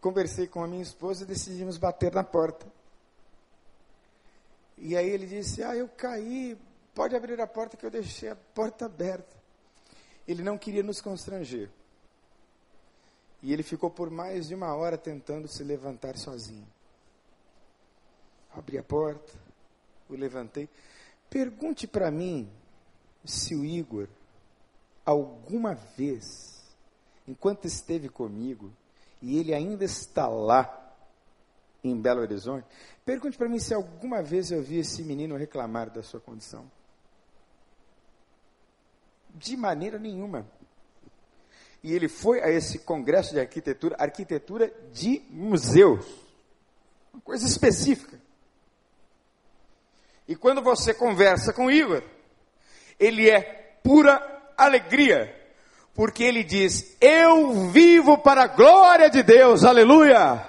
conversei 0.00 0.46
com 0.46 0.62
a 0.62 0.68
minha 0.68 0.82
esposa 0.82 1.22
e 1.22 1.26
decidimos 1.26 1.78
bater 1.78 2.12
na 2.12 2.24
porta. 2.24 2.66
E 4.76 4.96
aí 4.96 5.08
ele 5.08 5.26
disse: 5.26 5.62
Ah, 5.62 5.76
eu 5.76 5.88
caí, 5.88 6.58
pode 6.94 7.14
abrir 7.14 7.40
a 7.40 7.46
porta 7.46 7.76
que 7.76 7.86
eu 7.86 7.90
deixei 7.90 8.28
a 8.28 8.36
porta 8.36 8.86
aberta. 8.86 9.41
Ele 10.26 10.42
não 10.42 10.56
queria 10.56 10.82
nos 10.82 11.00
constranger. 11.00 11.70
E 13.42 13.52
ele 13.52 13.62
ficou 13.62 13.90
por 13.90 14.10
mais 14.10 14.48
de 14.48 14.54
uma 14.54 14.74
hora 14.74 14.96
tentando 14.96 15.48
se 15.48 15.64
levantar 15.64 16.16
sozinho. 16.16 16.66
Abri 18.54 18.78
a 18.78 18.82
porta, 18.82 19.32
o 20.08 20.14
levantei. 20.14 20.68
Pergunte 21.28 21.86
para 21.86 22.10
mim 22.10 22.48
se 23.24 23.54
o 23.54 23.64
Igor, 23.64 24.08
alguma 25.04 25.74
vez, 25.74 26.62
enquanto 27.26 27.66
esteve 27.66 28.08
comigo, 28.08 28.72
e 29.20 29.38
ele 29.38 29.54
ainda 29.54 29.84
está 29.84 30.28
lá, 30.28 30.78
em 31.84 32.00
Belo 32.00 32.20
Horizonte, 32.20 32.66
pergunte 33.04 33.36
para 33.36 33.48
mim 33.48 33.58
se 33.58 33.74
alguma 33.74 34.22
vez 34.22 34.52
eu 34.52 34.62
vi 34.62 34.78
esse 34.78 35.02
menino 35.02 35.36
reclamar 35.36 35.90
da 35.90 36.02
sua 36.02 36.20
condição. 36.20 36.70
De 39.34 39.56
maneira 39.56 39.98
nenhuma. 39.98 40.46
E 41.82 41.92
ele 41.92 42.08
foi 42.08 42.40
a 42.40 42.50
esse 42.50 42.78
congresso 42.78 43.32
de 43.32 43.40
arquitetura, 43.40 43.96
arquitetura 43.98 44.72
de 44.92 45.22
museus. 45.30 46.06
Uma 47.12 47.20
coisa 47.22 47.46
específica. 47.46 48.20
E 50.28 50.36
quando 50.36 50.62
você 50.62 50.94
conversa 50.94 51.52
com 51.52 51.70
Igor, 51.70 52.02
ele 52.98 53.28
é 53.28 53.40
pura 53.82 54.42
alegria, 54.56 55.34
porque 55.92 56.22
ele 56.22 56.44
diz: 56.44 56.96
Eu 57.00 57.70
vivo 57.70 58.16
para 58.18 58.44
a 58.44 58.46
glória 58.46 59.10
de 59.10 59.22
Deus, 59.22 59.64
aleluia. 59.64 60.46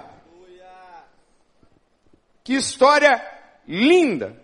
Que 2.43 2.53
história 2.53 3.25
linda. 3.67 4.39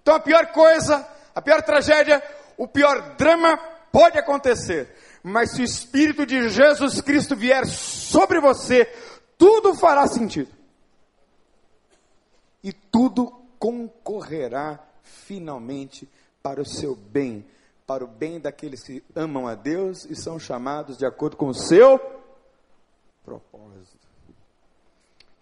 Então 0.00 0.14
a 0.14 0.20
pior 0.20 0.46
coisa, 0.46 1.06
a 1.34 1.42
pior 1.42 1.60
tragédia, 1.62 2.22
o 2.58 2.66
pior 2.66 3.14
drama 3.16 3.56
pode 3.92 4.18
acontecer, 4.18 4.92
mas 5.22 5.52
se 5.52 5.62
o 5.62 5.64
Espírito 5.64 6.26
de 6.26 6.50
Jesus 6.50 7.00
Cristo 7.00 7.36
vier 7.36 7.64
sobre 7.64 8.40
você, 8.40 8.84
tudo 9.38 9.74
fará 9.76 10.06
sentido. 10.08 10.50
E 12.62 12.72
tudo 12.72 13.30
concorrerá 13.58 14.84
finalmente 15.02 16.08
para 16.42 16.60
o 16.60 16.66
seu 16.66 16.96
bem, 16.96 17.46
para 17.86 18.04
o 18.04 18.08
bem 18.08 18.40
daqueles 18.40 18.82
que 18.82 19.02
amam 19.14 19.46
a 19.46 19.54
Deus 19.54 20.04
e 20.04 20.16
são 20.16 20.38
chamados 20.38 20.98
de 20.98 21.06
acordo 21.06 21.36
com 21.36 21.48
o 21.48 21.54
seu 21.54 21.98
propósito. 23.24 24.08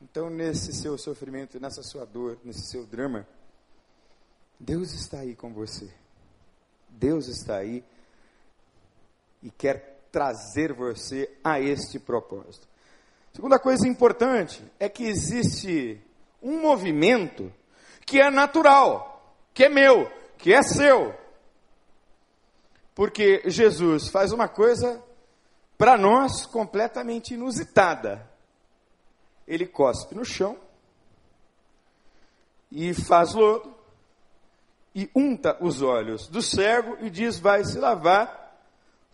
Então, 0.02 0.28
nesse 0.28 0.72
seu 0.72 0.98
sofrimento, 0.98 1.58
nessa 1.58 1.82
sua 1.82 2.04
dor, 2.04 2.38
nesse 2.44 2.70
seu 2.70 2.84
drama, 2.84 3.26
Deus 4.60 4.92
está 4.92 5.20
aí 5.20 5.34
com 5.34 5.52
você. 5.52 5.90
Deus 6.96 7.28
está 7.28 7.56
aí 7.56 7.84
e 9.42 9.50
quer 9.50 10.08
trazer 10.10 10.72
você 10.72 11.30
a 11.44 11.60
este 11.60 11.98
propósito. 11.98 12.66
Segunda 13.32 13.58
coisa 13.58 13.86
importante 13.86 14.64
é 14.80 14.88
que 14.88 15.04
existe 15.04 16.00
um 16.42 16.60
movimento 16.60 17.52
que 18.06 18.20
é 18.20 18.30
natural, 18.30 19.36
que 19.52 19.64
é 19.64 19.68
meu, 19.68 20.10
que 20.38 20.54
é 20.54 20.62
seu. 20.62 21.14
Porque 22.94 23.42
Jesus 23.44 24.08
faz 24.08 24.32
uma 24.32 24.48
coisa 24.48 25.02
para 25.76 25.98
nós 25.98 26.46
completamente 26.46 27.34
inusitada. 27.34 28.26
Ele 29.46 29.66
cospe 29.66 30.14
no 30.14 30.24
chão 30.24 30.56
e 32.72 32.94
faz 32.94 33.34
lodo 33.34 33.75
e 34.96 35.10
unta 35.14 35.58
os 35.60 35.82
olhos 35.82 36.26
do 36.26 36.40
cego 36.40 36.96
e 37.02 37.10
diz: 37.10 37.38
vai 37.38 37.62
se 37.62 37.78
lavar 37.78 38.58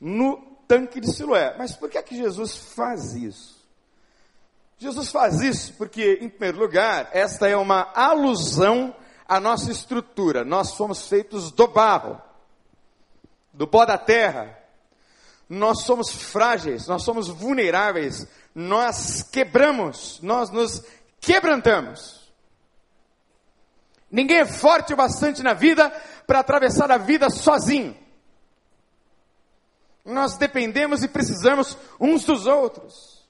no 0.00 0.36
tanque 0.68 1.00
de 1.00 1.12
Siloé. 1.12 1.56
Mas 1.58 1.74
por 1.74 1.90
que 1.90 1.98
é 1.98 2.02
que 2.02 2.16
Jesus 2.16 2.56
faz 2.56 3.14
isso? 3.14 3.60
Jesus 4.78 5.10
faz 5.10 5.40
isso 5.40 5.74
porque, 5.74 6.20
em 6.22 6.28
primeiro 6.28 6.60
lugar, 6.60 7.10
esta 7.12 7.48
é 7.48 7.56
uma 7.56 7.90
alusão 7.94 8.94
à 9.26 9.40
nossa 9.40 9.72
estrutura. 9.72 10.44
Nós 10.44 10.74
fomos 10.74 11.08
feitos 11.08 11.50
do 11.50 11.66
barro, 11.66 12.20
do 13.52 13.66
pó 13.66 13.84
da 13.84 13.98
terra. 13.98 14.56
Nós 15.48 15.82
somos 15.82 16.10
frágeis, 16.10 16.86
nós 16.86 17.02
somos 17.02 17.28
vulneráveis, 17.28 18.26
nós 18.54 19.22
quebramos, 19.22 20.20
nós 20.22 20.48
nos 20.50 20.82
quebrantamos. 21.20 22.21
Ninguém 24.12 24.40
é 24.40 24.46
forte 24.46 24.92
o 24.92 24.96
bastante 24.96 25.42
na 25.42 25.54
vida 25.54 25.90
para 26.26 26.40
atravessar 26.40 26.92
a 26.92 26.98
vida 26.98 27.30
sozinho. 27.30 27.96
Nós 30.04 30.36
dependemos 30.36 31.02
e 31.02 31.08
precisamos 31.08 31.78
uns 31.98 32.24
dos 32.26 32.46
outros. 32.46 33.26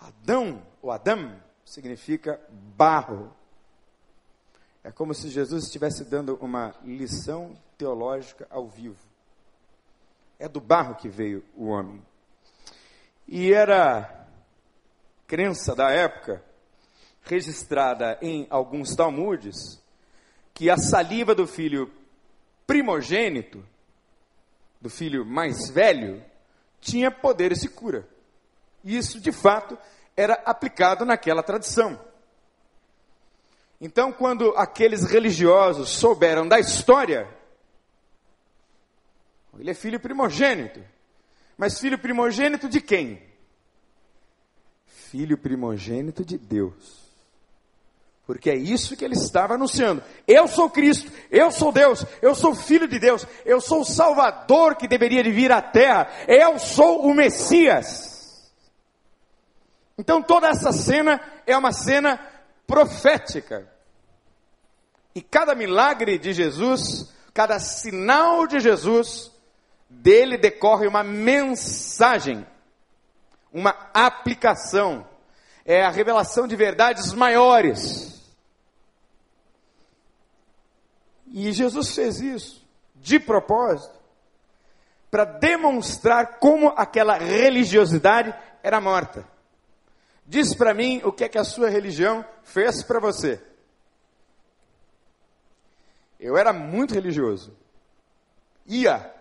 Adão, 0.00 0.66
ou 0.82 0.90
Adam, 0.90 1.40
significa 1.64 2.40
barro. 2.50 3.32
É 4.82 4.90
como 4.90 5.14
se 5.14 5.28
Jesus 5.28 5.66
estivesse 5.66 6.04
dando 6.04 6.34
uma 6.40 6.74
lição 6.82 7.56
teológica 7.78 8.48
ao 8.50 8.66
vivo. 8.66 8.98
É 10.36 10.48
do 10.48 10.60
barro 10.60 10.96
que 10.96 11.08
veio 11.08 11.44
o 11.54 11.66
homem. 11.66 12.04
E 13.28 13.52
era 13.52 14.26
crença 15.28 15.76
da 15.76 15.90
época, 15.90 16.44
registrada 17.22 18.18
em 18.20 18.46
alguns 18.50 18.94
Talmudes, 18.94 19.82
que 20.52 20.68
a 20.68 20.76
saliva 20.76 21.34
do 21.34 21.46
filho 21.46 21.90
primogênito, 22.66 23.64
do 24.80 24.90
filho 24.90 25.24
mais 25.24 25.68
velho, 25.70 26.22
tinha 26.80 27.10
poderes 27.10 27.60
de 27.60 27.68
cura. 27.68 28.08
E 28.84 28.96
isso, 28.96 29.20
de 29.20 29.30
fato, 29.30 29.78
era 30.16 30.34
aplicado 30.44 31.04
naquela 31.04 31.42
tradição. 31.42 31.98
Então, 33.80 34.12
quando 34.12 34.50
aqueles 34.56 35.04
religiosos 35.04 35.90
souberam 35.90 36.46
da 36.46 36.58
história, 36.60 37.28
ele 39.58 39.70
é 39.70 39.74
filho 39.74 39.98
primogênito. 39.98 40.82
Mas 41.56 41.78
filho 41.78 41.98
primogênito 41.98 42.68
de 42.68 42.80
quem? 42.80 43.22
Filho 44.86 45.36
primogênito 45.36 46.24
de 46.24 46.38
Deus. 46.38 47.01
Porque 48.26 48.50
é 48.50 48.54
isso 48.54 48.96
que 48.96 49.04
ele 49.04 49.14
estava 49.14 49.54
anunciando. 49.54 50.02
Eu 50.26 50.46
sou 50.46 50.70
Cristo, 50.70 51.10
eu 51.30 51.50
sou 51.50 51.72
Deus, 51.72 52.04
eu 52.20 52.34
sou 52.34 52.54
filho 52.54 52.86
de 52.86 52.98
Deus, 52.98 53.26
eu 53.44 53.60
sou 53.60 53.80
o 53.80 53.84
Salvador 53.84 54.76
que 54.76 54.86
deveria 54.86 55.22
de 55.22 55.30
vir 55.30 55.50
à 55.50 55.60
terra, 55.60 56.08
eu 56.28 56.58
sou 56.58 57.04
o 57.04 57.14
Messias. 57.14 58.50
Então 59.98 60.22
toda 60.22 60.48
essa 60.48 60.72
cena 60.72 61.20
é 61.46 61.56
uma 61.56 61.72
cena 61.72 62.18
profética. 62.66 63.68
E 65.14 65.20
cada 65.20 65.54
milagre 65.54 66.16
de 66.16 66.32
Jesus, 66.32 67.12
cada 67.34 67.58
sinal 67.58 68.46
de 68.46 68.60
Jesus, 68.60 69.32
dele 69.90 70.38
decorre 70.38 70.86
uma 70.86 71.02
mensagem, 71.02 72.46
uma 73.52 73.76
aplicação. 73.92 75.06
É 75.64 75.84
a 75.84 75.90
revelação 75.90 76.48
de 76.48 76.56
verdades 76.56 77.12
maiores 77.12 78.11
E 81.32 81.50
Jesus 81.50 81.94
fez 81.94 82.20
isso 82.20 82.62
de 82.96 83.18
propósito 83.18 83.98
para 85.10 85.24
demonstrar 85.24 86.38
como 86.38 86.68
aquela 86.76 87.16
religiosidade 87.16 88.34
era 88.62 88.80
morta. 88.80 89.26
Diz 90.26 90.54
para 90.54 90.72
mim 90.72 91.00
o 91.04 91.10
que 91.10 91.24
é 91.24 91.28
que 91.28 91.38
a 91.38 91.44
sua 91.44 91.68
religião 91.68 92.24
fez 92.44 92.82
para 92.82 93.00
você. 93.00 93.40
Eu 96.20 96.36
era 96.36 96.52
muito 96.52 96.94
religioso. 96.94 97.52
Ia 98.66 99.12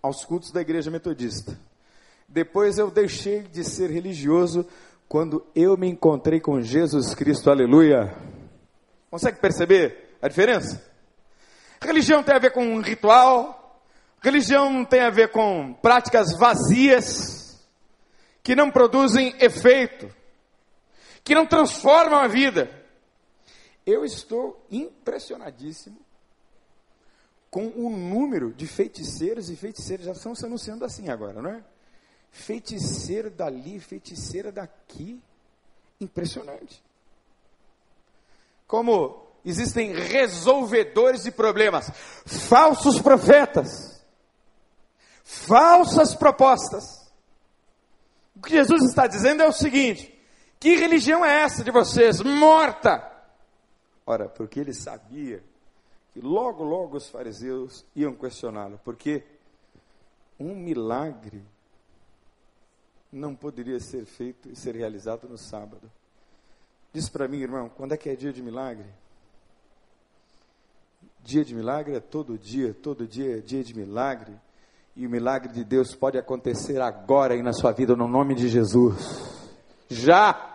aos 0.00 0.24
cultos 0.24 0.50
da 0.50 0.60
igreja 0.60 0.90
metodista. 0.90 1.58
Depois 2.26 2.78
eu 2.78 2.90
deixei 2.90 3.42
de 3.42 3.62
ser 3.62 3.90
religioso 3.90 4.66
quando 5.08 5.44
eu 5.54 5.76
me 5.76 5.88
encontrei 5.88 6.40
com 6.40 6.62
Jesus 6.62 7.14
Cristo. 7.14 7.50
Aleluia. 7.50 8.16
Consegue 9.10 9.38
perceber 9.38 10.16
a 10.22 10.28
diferença? 10.28 10.91
Religião 11.82 12.22
tem 12.22 12.34
a 12.34 12.38
ver 12.38 12.52
com 12.52 12.64
um 12.64 12.80
ritual, 12.80 13.82
religião 14.20 14.84
tem 14.84 15.00
a 15.00 15.10
ver 15.10 15.32
com 15.32 15.74
práticas 15.74 16.36
vazias, 16.38 17.60
que 18.42 18.54
não 18.54 18.70
produzem 18.70 19.34
efeito, 19.40 20.08
que 21.24 21.34
não 21.34 21.44
transformam 21.44 22.20
a 22.20 22.28
vida. 22.28 22.70
Eu 23.84 24.04
estou 24.04 24.64
impressionadíssimo 24.70 25.98
com 27.50 27.66
o 27.66 27.90
número 27.90 28.52
de 28.52 28.66
feiticeiros 28.66 29.50
e 29.50 29.56
feiticeiras, 29.56 30.06
já 30.06 30.12
estão 30.12 30.34
se 30.34 30.46
anunciando 30.46 30.84
assim 30.84 31.08
agora, 31.08 31.42
não 31.42 31.50
é? 31.50 31.62
Feiticeiro 32.30 33.28
dali, 33.28 33.78
feiticeira 33.78 34.50
daqui. 34.50 35.20
Impressionante. 36.00 36.82
Como 38.66 39.21
existem 39.44 39.92
resolvedores 39.92 41.24
de 41.24 41.30
problemas, 41.30 41.90
falsos 42.26 43.00
profetas, 43.00 44.02
falsas 45.22 46.14
propostas. 46.14 46.84
O 48.36 48.40
que 48.40 48.50
Jesus 48.50 48.82
está 48.84 49.06
dizendo 49.06 49.42
é 49.42 49.48
o 49.48 49.52
seguinte: 49.52 50.12
que 50.58 50.76
religião 50.76 51.24
é 51.24 51.42
essa 51.42 51.64
de 51.64 51.70
vocês, 51.70 52.20
morta? 52.20 53.10
Ora, 54.06 54.28
porque 54.28 54.60
ele 54.60 54.74
sabia 54.74 55.42
que 56.12 56.20
logo, 56.20 56.62
logo 56.62 56.96
os 56.96 57.08
fariseus 57.08 57.84
iam 57.94 58.14
questioná-lo, 58.14 58.80
porque 58.84 59.24
um 60.38 60.54
milagre 60.54 61.42
não 63.10 63.34
poderia 63.34 63.78
ser 63.78 64.04
feito 64.04 64.50
e 64.50 64.56
ser 64.56 64.74
realizado 64.74 65.28
no 65.28 65.38
sábado. 65.38 65.90
Diz 66.92 67.08
para 67.08 67.28
mim, 67.28 67.40
irmão, 67.40 67.68
quando 67.68 67.92
é 67.92 67.96
que 67.96 68.08
é 68.08 68.16
dia 68.16 68.32
de 68.32 68.42
milagre? 68.42 68.86
Dia 71.22 71.44
de 71.44 71.54
milagre 71.54 71.94
é 71.94 72.00
todo 72.00 72.36
dia, 72.36 72.74
todo 72.74 73.06
dia 73.06 73.38
é 73.38 73.40
dia 73.40 73.62
de 73.62 73.74
milagre. 73.76 74.34
E 74.96 75.06
o 75.06 75.10
milagre 75.10 75.52
de 75.52 75.64
Deus 75.64 75.94
pode 75.94 76.18
acontecer 76.18 76.80
agora 76.80 77.34
aí 77.34 77.42
na 77.42 77.52
sua 77.52 77.72
vida, 77.72 77.94
no 77.94 78.08
nome 78.08 78.34
de 78.34 78.48
Jesus. 78.48 79.50
Já! 79.88 80.50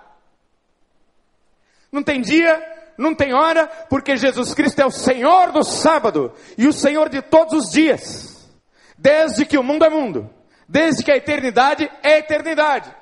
Não 1.92 2.04
tem 2.04 2.22
dia, 2.22 2.62
não 2.98 3.16
tem 3.16 3.34
hora, 3.34 3.68
porque 3.90 4.18
Jesus 4.18 4.54
Cristo 4.54 4.80
é 4.80 4.86
o 4.86 4.92
Senhor 4.92 5.52
do 5.52 5.64
sábado 5.64 6.34
e 6.58 6.68
o 6.68 6.74
Senhor 6.74 7.10
de 7.10 7.22
todos 7.22 7.54
os 7.54 7.72
dias, 7.72 8.48
desde 8.98 9.46
que 9.46 9.58
o 9.58 9.64
mundo 9.64 9.86
é 9.86 9.90
mundo, 9.90 10.30
desde 10.68 11.04
que 11.04 11.12
a 11.12 11.16
eternidade 11.16 11.90
é 12.04 12.20
eternidade. 12.20 12.94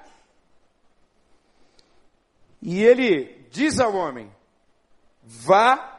E 2.62 2.84
ele 2.84 3.47
diz 3.49 3.80
ao 3.80 3.95
homem: 3.95 4.32
vá 5.23 5.94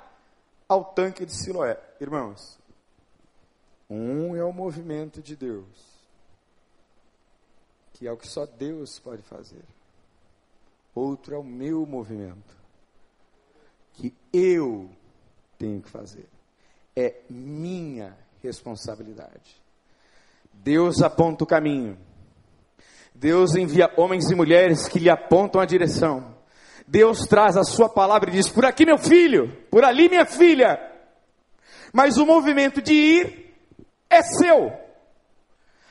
ao 0.69 0.85
tanque 0.85 1.25
de 1.25 1.33
Siloé. 1.33 1.79
Irmãos, 2.01 2.59
um 3.89 4.35
é 4.35 4.45
o 4.45 4.53
movimento 4.53 5.23
de 5.23 5.37
Deus, 5.37 5.67
que 7.93 8.07
é 8.07 8.13
o 8.13 8.17
que 8.17 8.27
só 8.27 8.47
Deus 8.47 8.99
pode 8.99 9.23
fazer. 9.23 9.65
Outro 10.95 11.35
é 11.35 11.39
o 11.39 11.45
meu 11.45 11.85
movimento, 11.87 12.57
que 13.93 14.15
eu 14.33 14.91
tenho 15.59 15.81
que 15.83 15.91
fazer. 15.91 16.29
É 16.95 17.21
minha 17.29 18.17
responsabilidade. 18.43 19.61
Deus 20.53 21.03
aponta 21.03 21.45
o 21.45 21.47
caminho. 21.47 21.99
Deus 23.15 23.55
envia 23.55 23.93
homens 23.97 24.31
e 24.31 24.35
mulheres 24.35 24.89
que 24.89 24.99
lhe 24.99 25.11
apontam 25.11 25.61
a 25.61 25.67
direção. 25.67 26.36
Deus 26.87 27.27
traz 27.27 27.57
a 27.57 27.65
sua 27.65 27.89
palavra 27.89 28.31
e 28.31 28.35
diz: 28.35 28.49
por 28.49 28.65
aqui 28.65 28.87
meu 28.87 28.99
filho, 28.99 29.57
por 29.71 29.85
ali 29.85 30.09
minha 30.09 30.25
filha. 30.25 30.79
Mas 31.93 32.17
o 32.17 32.27
movimento 32.27 32.81
de 32.81 32.93
ir 32.93 33.55
é 34.09 34.23
seu. 34.23 34.73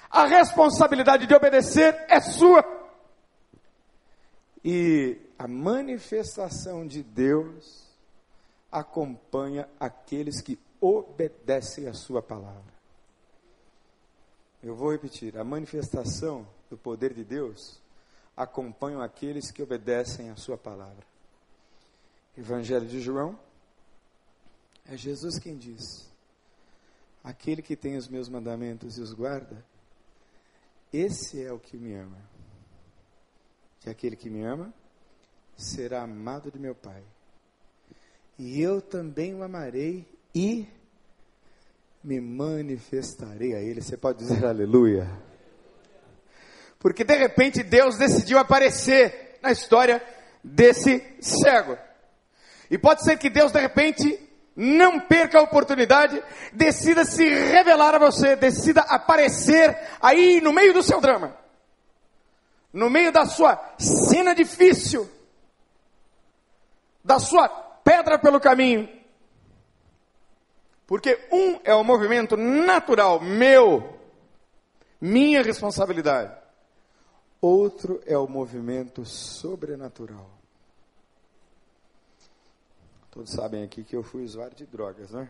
A 0.10 0.26
responsabilidade 0.26 1.28
de 1.28 1.34
obedecer 1.34 2.06
é 2.08 2.22
sua. 2.22 2.64
E 4.64 5.18
a 5.38 5.48
manifestação 5.48 6.88
de 6.88 7.04
Deus 7.04 7.86
acompanha 8.72 9.68
aqueles 9.80 10.42
que 10.42 10.58
obedecem 10.80 11.88
a 11.88 11.94
sua 11.94 12.22
palavra. 12.22 12.74
Eu 14.64 14.76
vou 14.76 14.92
repetir: 14.92 15.38
a 15.38 15.44
manifestação 15.44 16.48
do 16.70 16.78
poder 16.78 17.14
de 17.14 17.24
Deus 17.24 17.80
acompanham 18.36 19.02
aqueles 19.02 19.52
que 19.52 19.63
obedecem 19.63 20.30
a 20.30 20.36
sua 20.36 20.58
palavra. 20.58 21.06
Evangelho 22.38 22.86
de 22.86 23.00
João, 23.00 23.39
é 24.86 24.98
Jesus 24.98 25.39
quem 25.39 25.58
diz: 25.58 26.12
Aquele 27.24 27.62
que 27.62 27.76
tem 27.76 27.98
os 27.98 28.08
meus 28.08 28.28
mandamentos 28.28 28.98
e 28.98 29.02
os 29.02 29.13
guarda, 29.13 29.63
esse 30.91 31.43
é 31.43 31.52
o 31.52 31.60
que 31.60 31.78
me 31.78 31.93
ama. 31.95 32.17
Que 33.80 33.89
aquele 33.89 34.15
que 34.15 34.30
me 34.30 34.43
ama 34.43 34.74
será 35.58 36.04
amado 36.04 36.52
de 36.52 36.60
meu 36.60 36.76
Pai. 36.76 37.04
E 38.38 38.62
eu 38.62 38.82
também 38.82 39.34
o 39.34 39.43
amarei 39.43 40.06
e 40.34 40.67
me 42.04 42.19
manifestarei 42.19 43.56
a 43.56 43.62
ele. 43.62 43.82
Você 43.82 43.95
pode 43.98 44.19
dizer 44.19 44.45
aleluia? 44.45 45.08
Porque 46.80 47.04
de 47.04 47.16
repente 47.16 47.64
Deus 47.64 47.98
decidiu 47.98 48.38
aparecer 48.38 49.40
na 49.42 49.52
história 49.52 50.02
desse 50.44 51.04
cego. 51.20 51.78
E 52.70 52.78
pode 52.78 53.04
ser 53.04 53.18
que 53.18 53.30
Deus 53.30 53.52
de 53.52 53.60
repente 53.60 54.20
não 54.56 55.00
perca 55.00 55.40
a 55.40 55.44
oportunidade, 55.44 56.24
decida 56.54 57.04
se 57.04 57.28
revelar 57.28 57.96
a 57.96 58.00
você, 58.00 58.36
decida 58.36 58.82
aparecer 58.82 59.78
aí 60.02 60.40
no 60.40 60.54
meio 60.54 60.74
do 60.74 60.82
seu 60.82 61.02
drama, 61.02 61.36
no 62.72 62.90
meio 62.90 63.12
da 63.12 63.26
sua 63.26 63.62
cena 63.78 64.34
difícil, 64.34 65.10
da 67.04 67.20
sua 67.20 67.50
pedra 67.84 68.18
pelo 68.18 68.40
caminho. 68.40 68.90
Porque 70.88 71.20
um 71.32 71.60
é 71.64 71.74
o 71.74 71.84
movimento 71.84 72.38
natural, 72.38 73.20
meu, 73.20 74.00
minha 75.02 75.42
responsabilidade. 75.42 76.45
Outro 77.41 78.02
é 78.06 78.17
o 78.17 78.28
movimento 78.28 79.06
sobrenatural. 79.06 80.30
Todos 83.12 83.32
sabem 83.32 83.63
aqui 83.63 83.84
que 83.84 83.95
eu 83.95 84.04
fui 84.04 84.24
usuário 84.24 84.56
de 84.56 84.65
drogas, 84.65 85.12
né? 85.12 85.30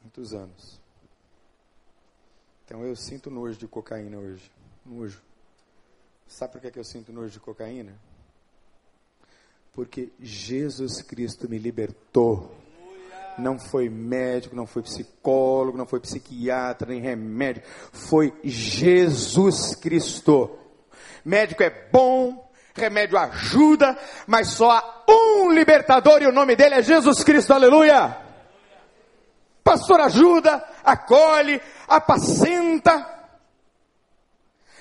Muitos 0.00 0.32
anos. 0.32 0.80
Então 2.64 2.84
eu 2.84 2.94
sinto 2.94 3.30
nojo 3.30 3.58
de 3.58 3.66
cocaína 3.66 4.18
hoje. 4.18 4.50
Nojo. 4.86 5.20
Sabe 6.26 6.52
por 6.52 6.60
que, 6.60 6.70
que 6.70 6.78
eu 6.78 6.84
sinto 6.84 7.12
nojo 7.12 7.30
de 7.30 7.40
cocaína? 7.40 7.92
Porque 9.72 10.12
Jesus 10.20 11.02
Cristo 11.02 11.48
me 11.48 11.58
libertou. 11.58 12.50
Não 13.38 13.58
foi 13.58 13.88
médico, 13.88 14.54
não 14.54 14.66
foi 14.66 14.82
psicólogo, 14.82 15.76
não 15.76 15.86
foi 15.86 16.00
psiquiatra, 16.00 16.88
nem 16.88 17.00
remédio. 17.00 17.62
Foi 17.92 18.32
Jesus 18.44 19.74
Cristo. 19.74 20.58
Médico 21.24 21.62
é 21.62 21.70
bom, 21.90 22.50
remédio 22.74 23.18
ajuda, 23.18 23.96
mas 24.26 24.48
só 24.52 24.70
há 24.70 25.04
um 25.08 25.52
libertador 25.52 26.22
e 26.22 26.26
o 26.26 26.32
nome 26.32 26.56
dele 26.56 26.76
é 26.76 26.82
Jesus 26.82 27.22
Cristo, 27.22 27.52
aleluia. 27.52 28.16
Pastor 29.62 30.00
ajuda, 30.00 30.64
acolhe, 30.82 31.60
apacenta, 31.86 33.06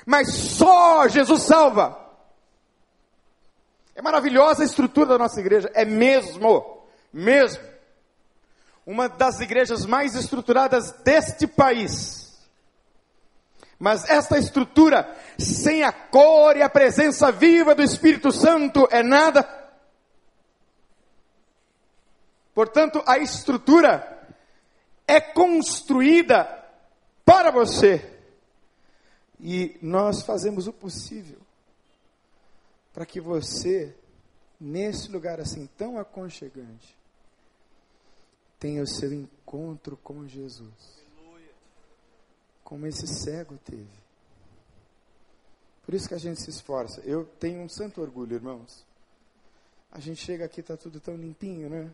mas 0.05 0.33
só 0.33 1.07
Jesus 1.07 1.43
salva. 1.43 1.97
É 3.95 4.01
maravilhosa 4.01 4.63
a 4.63 4.65
estrutura 4.65 5.07
da 5.07 5.17
nossa 5.17 5.39
igreja, 5.39 5.69
é 5.73 5.85
mesmo, 5.85 6.83
mesmo. 7.13 7.63
Uma 8.85 9.07
das 9.07 9.39
igrejas 9.39 9.85
mais 9.85 10.15
estruturadas 10.15 10.91
deste 11.03 11.45
país. 11.45 12.20
Mas 13.81 14.07
esta 14.07 14.37
estrutura, 14.37 15.11
sem 15.39 15.81
a 15.81 15.91
cor 15.91 16.55
e 16.55 16.61
a 16.61 16.69
presença 16.69 17.31
viva 17.31 17.73
do 17.73 17.81
Espírito 17.81 18.31
Santo, 18.31 18.87
é 18.91 19.01
nada. 19.01 19.41
Portanto, 22.53 23.01
a 23.07 23.17
estrutura 23.17 24.29
é 25.07 25.19
construída 25.19 26.63
para 27.25 27.49
você. 27.49 28.19
E 29.39 29.75
nós 29.81 30.21
fazemos 30.21 30.67
o 30.67 30.73
possível 30.73 31.39
para 32.93 33.03
que 33.03 33.19
você, 33.19 33.95
nesse 34.59 35.11
lugar 35.11 35.39
assim 35.39 35.67
tão 35.75 35.97
aconchegante, 35.97 36.95
tenha 38.59 38.83
o 38.83 38.87
seu 38.87 39.11
encontro 39.11 39.97
com 39.97 40.27
Jesus. 40.27 41.00
Como 42.71 42.87
esse 42.87 43.05
cego 43.05 43.59
teve. 43.65 43.85
Por 45.83 45.93
isso 45.93 46.07
que 46.07 46.13
a 46.13 46.17
gente 46.17 46.41
se 46.41 46.49
esforça. 46.49 47.01
Eu 47.01 47.25
tenho 47.37 47.61
um 47.61 47.67
santo 47.67 48.01
orgulho, 48.01 48.33
irmãos. 48.33 48.85
A 49.91 49.99
gente 49.99 50.23
chega 50.23 50.45
aqui, 50.45 50.61
está 50.61 50.77
tudo 50.77 50.97
tão 51.01 51.17
limpinho, 51.17 51.69
né? 51.69 51.91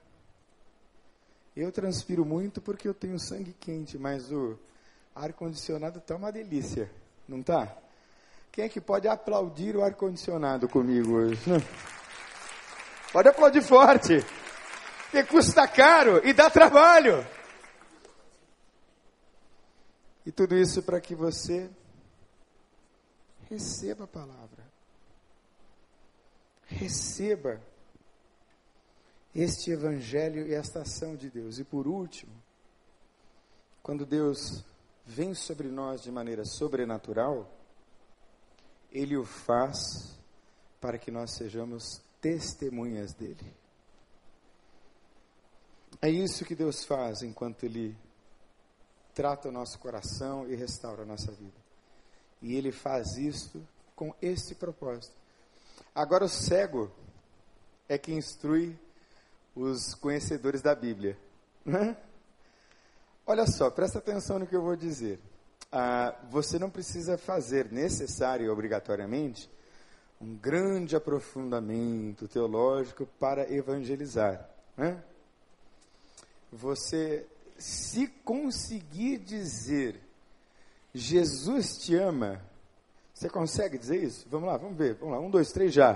Eu 1.56 1.72
transpiro 1.72 2.24
muito 2.24 2.62
porque 2.62 2.88
eu 2.88 2.94
tenho 2.94 3.18
sangue 3.18 3.56
quente, 3.60 3.98
mas 3.98 4.32
o 4.32 4.56
ar-condicionado 5.16 5.98
está 5.98 6.16
uma 6.16 6.32
delícia, 6.32 6.92
não 7.28 7.42
tá? 7.42 7.76
Quem 8.52 8.66
é 8.66 8.70
que 8.70 8.80
pode 8.80 9.08
aplaudir 9.08 9.76
o 9.76 9.84
ar-condicionado 9.84 10.70
comigo 10.70 11.14
hoje? 11.14 11.42
Pode 13.12 13.30
aplaudir 13.30 13.64
forte, 13.64 14.24
porque 15.06 15.24
custa 15.24 15.68
caro 15.68 16.22
e 16.24 16.34
dá 16.34 16.52
trabalho. 16.52 17.26
E 20.28 20.32
tudo 20.34 20.58
isso 20.58 20.84
para 20.84 21.00
que 21.00 21.16
você 21.16 21.70
receba 23.50 24.04
a 24.04 24.08
palavra. 24.08 24.62
Receba 26.66 27.62
este 29.34 29.72
evangelho 29.72 30.46
e 30.46 30.54
esta 30.54 30.82
ação 30.82 31.16
de 31.16 31.30
Deus. 31.30 31.60
E 31.60 31.64
por 31.64 31.88
último, 31.88 32.34
quando 33.82 34.06
Deus 34.06 34.66
vem 35.06 35.34
sobre 35.34 35.70
nós 35.70 36.02
de 36.02 36.12
maneira 36.12 36.44
sobrenatural, 36.44 37.50
ele 38.92 39.16
o 39.16 39.24
faz 39.24 40.20
para 40.82 40.98
que 40.98 41.10
nós 41.10 41.36
sejamos 41.38 42.02
testemunhas 42.20 43.14
dele. 43.14 43.56
É 46.02 46.10
isso 46.10 46.44
que 46.44 46.54
Deus 46.54 46.84
faz 46.84 47.22
enquanto 47.22 47.64
ele 47.64 47.96
trata 49.18 49.50
o 49.50 49.52
nosso 49.52 49.80
coração 49.80 50.48
e 50.48 50.54
restaura 50.54 51.02
a 51.02 51.06
nossa 51.06 51.32
vida. 51.32 51.58
E 52.40 52.56
ele 52.56 52.72
faz 52.72 53.18
isso 53.18 53.68
com 53.96 54.14
este 54.22 54.54
propósito. 54.54 55.16
Agora 55.96 56.24
o 56.24 56.30
cego 56.30 56.92
é 57.90 57.98
que 57.98 58.14
instrui 58.14 58.78
os 59.56 59.96
conhecedores 59.96 60.62
da 60.62 60.76
Bíblia. 60.76 61.18
Né? 61.66 61.98
Olha 63.26 63.48
só, 63.48 63.72
presta 63.72 63.98
atenção 63.98 64.38
no 64.38 64.46
que 64.46 64.56
eu 64.56 64.62
vou 64.62 64.76
dizer. 64.76 65.20
Ah, 65.72 66.14
você 66.30 66.60
não 66.60 66.70
precisa 66.70 67.18
fazer 67.18 67.72
necessário 67.72 68.46
e 68.46 68.50
obrigatoriamente 68.50 69.50
um 70.22 70.36
grande 70.36 70.96
aprofundamento 70.96 72.28
teológico 72.28 73.08
para 73.20 73.52
evangelizar. 73.52 74.48
Né? 74.78 75.04
Você, 76.52 77.26
se 77.58 78.08
conseguir 78.08 79.20
dizer 79.20 80.02
Jesus 80.94 81.78
te 81.78 81.96
ama, 81.96 82.42
você 83.14 83.30
consegue 83.30 83.78
dizer 83.78 84.04
isso? 84.04 84.28
Vamos 84.30 84.48
lá, 84.48 84.58
vamos 84.58 84.78
ver. 84.78 84.96
Vamos 84.96 85.16
lá, 85.16 85.20
um, 85.20 85.30
dois, 85.30 85.52
três, 85.52 85.74
já. 85.74 85.96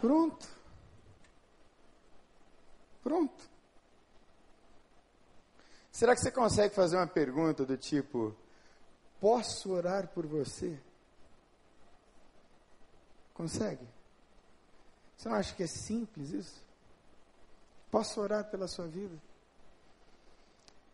Pronto. 0.00 0.48
Pronto. 3.02 3.50
Será 5.90 6.14
que 6.14 6.20
você 6.20 6.30
consegue 6.30 6.74
fazer 6.74 6.96
uma 6.96 7.06
pergunta 7.06 7.64
do 7.64 7.76
tipo: 7.76 8.34
Posso 9.20 9.70
orar 9.72 10.08
por 10.08 10.26
você? 10.26 10.78
Consegue? 13.34 13.86
Você 15.16 15.28
não 15.28 15.36
acha 15.36 15.54
que 15.54 15.62
é 15.62 15.66
simples 15.66 16.30
isso? 16.30 16.62
Posso 17.90 18.20
orar 18.20 18.50
pela 18.50 18.66
sua 18.66 18.86
vida? 18.86 19.16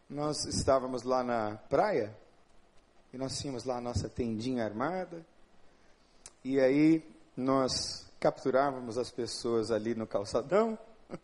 Nós 0.08 0.46
estávamos 0.46 1.02
lá 1.02 1.22
na 1.22 1.56
praia 1.68 2.16
e 3.12 3.18
nós 3.18 3.38
tínhamos 3.38 3.64
lá 3.64 3.76
a 3.76 3.80
nossa 3.80 4.08
tendinha 4.08 4.64
armada 4.64 5.24
e 6.42 6.58
aí 6.58 7.04
nós 7.36 8.06
capturávamos 8.18 8.96
as 8.96 9.10
pessoas 9.10 9.70
ali 9.70 9.94
no 9.94 10.06
calçadão 10.06 10.78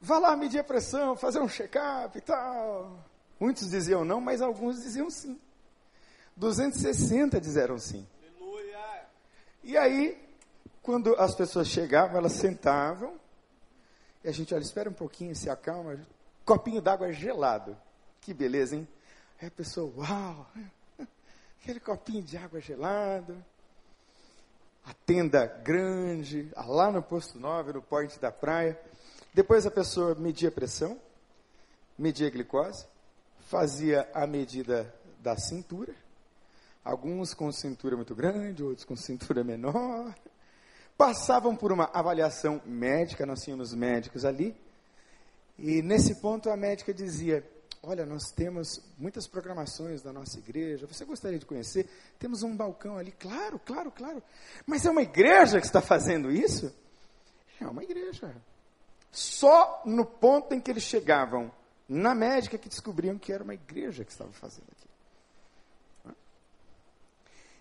Vá 0.00 0.18
lá 0.18 0.36
medir 0.36 0.58
a 0.58 0.64
pressão, 0.64 1.14
fazer 1.14 1.40
um 1.40 1.48
check-up 1.48 2.18
e 2.18 2.20
tal. 2.20 2.98
Muitos 3.38 3.70
diziam 3.70 4.04
não, 4.04 4.20
mas 4.20 4.42
alguns 4.42 4.82
diziam 4.82 5.08
sim. 5.08 5.40
260 6.36 7.40
disseram 7.40 7.78
sim. 7.78 8.04
Aleluia. 8.20 9.06
E 9.62 9.76
aí, 9.76 10.20
quando 10.82 11.14
as 11.14 11.36
pessoas 11.36 11.68
chegavam, 11.68 12.16
elas 12.16 12.32
sentavam, 12.32 13.14
e 14.24 14.28
a 14.28 14.32
gente, 14.32 14.52
olha, 14.52 14.62
espera 14.62 14.90
um 14.90 14.94
pouquinho, 14.94 15.36
se 15.36 15.48
acalma, 15.48 16.04
copinho 16.44 16.82
d'água 16.82 17.12
gelado. 17.12 17.76
Que 18.22 18.32
beleza, 18.32 18.76
hein? 18.76 18.86
Aí 19.40 19.48
a 19.48 19.50
pessoa, 19.50 19.92
uau, 19.96 20.46
aquele 21.60 21.80
copinho 21.80 22.22
de 22.22 22.36
água 22.36 22.60
gelado. 22.60 23.36
A 24.84 24.94
tenda 24.94 25.44
grande, 25.44 26.48
lá 26.56 26.90
no 26.92 27.02
posto 27.02 27.38
9, 27.38 27.72
no 27.72 27.82
point 27.82 28.16
da 28.20 28.30
praia. 28.30 28.80
Depois 29.34 29.66
a 29.66 29.72
pessoa 29.72 30.14
media 30.14 30.50
a 30.50 30.52
pressão, 30.52 31.00
media 31.98 32.28
a 32.28 32.30
glicose, 32.30 32.86
fazia 33.48 34.08
a 34.14 34.24
medida 34.24 34.94
da 35.18 35.36
cintura, 35.36 35.92
alguns 36.84 37.34
com 37.34 37.50
cintura 37.50 37.96
muito 37.96 38.14
grande, 38.14 38.62
outros 38.62 38.84
com 38.84 38.94
cintura 38.94 39.42
menor, 39.44 40.14
passavam 40.96 41.56
por 41.56 41.72
uma 41.72 41.90
avaliação 41.92 42.62
médica, 42.64 43.26
nós 43.26 43.42
tínhamos 43.42 43.74
médicos 43.74 44.24
ali, 44.24 44.56
e 45.58 45.82
nesse 45.82 46.20
ponto 46.20 46.48
a 46.50 46.56
médica 46.56 46.94
dizia: 46.94 47.44
Olha, 47.84 48.06
nós 48.06 48.30
temos 48.30 48.80
muitas 48.96 49.26
programações 49.26 50.02
da 50.02 50.12
nossa 50.12 50.38
igreja, 50.38 50.86
você 50.86 51.04
gostaria 51.04 51.38
de 51.38 51.44
conhecer? 51.44 51.88
Temos 52.16 52.44
um 52.44 52.56
balcão 52.56 52.96
ali, 52.96 53.10
claro, 53.10 53.58
claro, 53.58 53.90
claro. 53.90 54.22
Mas 54.64 54.86
é 54.86 54.90
uma 54.90 55.02
igreja 55.02 55.60
que 55.60 55.66
está 55.66 55.80
fazendo 55.80 56.30
isso? 56.30 56.72
É 57.60 57.66
uma 57.66 57.82
igreja. 57.82 58.32
Só 59.10 59.82
no 59.84 60.06
ponto 60.06 60.54
em 60.54 60.60
que 60.60 60.70
eles 60.70 60.84
chegavam 60.84 61.50
na 61.88 62.14
médica 62.14 62.56
que 62.56 62.68
descobriam 62.68 63.18
que 63.18 63.32
era 63.32 63.42
uma 63.42 63.54
igreja 63.54 64.04
que 64.04 64.12
estava 64.12 64.30
fazendo 64.32 64.66
aquilo. 64.70 64.92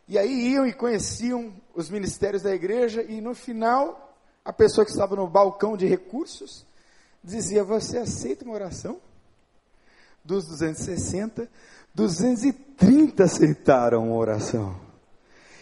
E 0.08 0.20
aí 0.20 0.50
iam 0.54 0.68
e 0.68 0.74
conheciam 0.74 1.52
os 1.74 1.90
ministérios 1.90 2.44
da 2.44 2.54
igreja 2.54 3.02
e 3.02 3.20
no 3.22 3.34
final 3.34 4.16
a 4.46 4.54
pessoa 4.54 4.86
que 4.86 4.92
estava 4.92 5.16
no 5.16 5.28
balcão 5.28 5.76
de 5.76 5.88
recursos 5.88 6.66
dizia: 7.24 7.64
Você 7.64 7.98
aceita 7.98 8.46
uma 8.46 8.54
oração? 8.54 9.02
Dos 10.24 10.46
260, 10.48 11.50
230 11.94 13.24
aceitaram 13.24 14.08
uma 14.08 14.16
oração. 14.16 14.80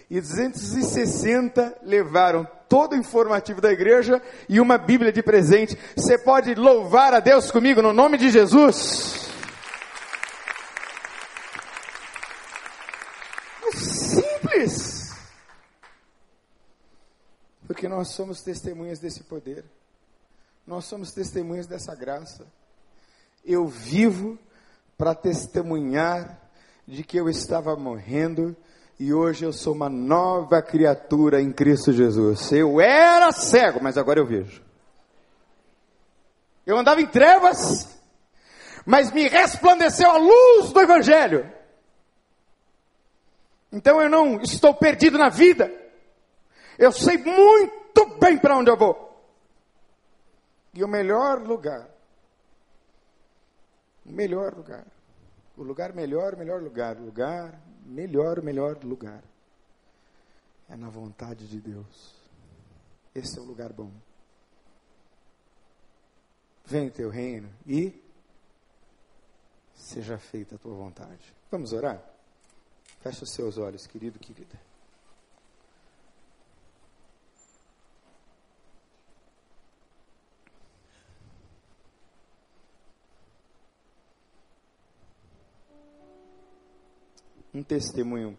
E 0.10 0.20
260 0.20 1.80
levaram 1.84 2.48
todo 2.68 2.94
o 2.94 2.98
informativo 2.98 3.62
da 3.62 3.72
igreja 3.72 4.22
e 4.48 4.60
uma 4.60 4.78
Bíblia 4.78 5.12
de 5.12 5.22
presente. 5.22 5.78
Você 5.96 6.18
pode 6.18 6.56
louvar 6.56 7.14
a 7.14 7.20
Deus 7.20 7.52
comigo 7.52 7.82
no 7.82 7.94
nome 7.94 8.18
de 8.18 8.30
Jesus? 8.30 9.30
É 13.68 13.78
simples. 13.78 15.14
Porque 17.68 17.88
nós 17.88 18.10
somos 18.10 18.42
testemunhas 18.42 19.00
desse 19.00 19.24
poder. 19.24 19.64
Nós 20.66 20.86
somos 20.86 21.12
testemunhas 21.12 21.68
dessa 21.68 21.96
graça. 21.96 22.46
Eu 23.46 23.68
vivo 23.68 24.38
para 25.00 25.16
testemunhar 25.16 26.38
de 26.86 27.06
que 27.06 27.16
eu 27.16 27.30
estava 27.30 27.74
morrendo 27.78 28.54
e 29.00 29.14
hoje 29.14 29.46
eu 29.46 29.54
sou 29.54 29.74
uma 29.74 29.88
nova 29.88 30.62
criatura 30.62 31.42
em 31.42 31.54
Cristo 31.54 31.94
Jesus. 31.94 32.52
Eu 32.52 32.82
era 32.82 33.32
cego, 33.32 33.80
mas 33.82 33.98
agora 33.98 34.20
eu 34.20 34.26
vejo. 34.26 34.62
Eu 36.66 36.78
andava 36.78 37.00
em 37.00 37.08
trevas, 37.08 37.98
mas 38.86 39.10
me 39.10 39.30
resplandeceu 39.30 40.12
a 40.12 40.18
luz 40.18 40.74
do 40.74 40.82
Evangelho. 40.82 41.50
Então 43.72 44.02
eu 44.02 44.10
não 44.10 44.42
estou 44.42 44.74
perdido 44.74 45.18
na 45.18 45.30
vida. 45.30 45.72
Eu 46.78 46.92
sei 46.92 47.18
muito 47.18 48.18
bem 48.20 48.38
para 48.38 48.58
onde 48.58 48.70
eu 48.70 48.76
vou. 48.76 49.18
E 50.74 50.84
o 50.84 50.90
melhor 50.90 51.42
lugar, 51.42 51.88
o 54.10 54.12
melhor 54.12 54.56
lugar, 54.56 54.86
o 55.56 55.64
lugar 55.64 55.94
melhor, 55.94 56.36
melhor 56.36 56.62
lugar, 56.62 56.98
o 56.98 57.06
lugar 57.06 57.62
melhor, 57.86 58.42
melhor 58.42 58.84
lugar, 58.84 59.24
é 60.68 60.76
na 60.76 60.90
vontade 60.90 61.48
de 61.48 61.60
Deus. 61.60 62.16
Esse 63.14 63.40
é 63.40 63.42
o 63.42 63.46
lugar 63.46 63.74
bom. 63.74 63.92
Vem 66.66 66.88
o 66.88 66.92
teu 66.92 67.10
reino 67.10 67.50
e 67.66 68.04
seja 69.74 70.18
feita 70.18 70.56
a 70.56 70.58
tua 70.60 70.76
vontade. 70.76 71.34
Vamos 71.50 71.74
orar? 71.74 72.04
Feche 73.02 73.24
os 73.24 73.32
seus 73.32 73.58
olhos, 73.58 73.88
querido, 73.88 74.20
querida. 74.20 74.69
Um 87.54 87.64
testemunho 87.64 88.38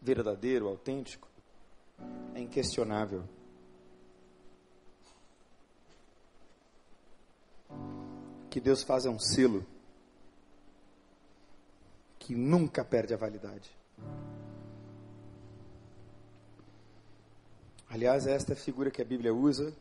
verdadeiro, 0.00 0.68
autêntico, 0.68 1.28
é 2.34 2.40
inquestionável. 2.40 3.24
Que 8.50 8.60
Deus 8.60 8.82
faz 8.82 9.04
é 9.04 9.10
um 9.10 9.18
selo 9.18 9.66
que 12.18 12.34
nunca 12.34 12.84
perde 12.84 13.14
a 13.14 13.16
validade. 13.16 13.70
Aliás, 17.90 18.26
esta 18.26 18.52
é 18.52 18.54
a 18.54 18.56
figura 18.56 18.90
que 18.90 19.00
a 19.00 19.04
Bíblia 19.04 19.34
usa 19.34 19.74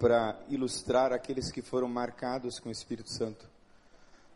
para 0.00 0.38
ilustrar 0.48 1.12
aqueles 1.12 1.50
que 1.52 1.62
foram 1.62 1.88
marcados 1.88 2.58
com 2.58 2.68
o 2.68 2.72
Espírito 2.72 3.08
Santo. 3.08 3.48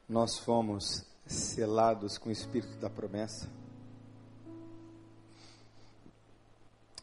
Nós 0.09 0.38
fomos 0.38 1.04
selados 1.27 2.18
com 2.18 2.29
o 2.29 2.33
Espírito 2.33 2.77
da 2.79 2.89
promessa. 2.89 3.49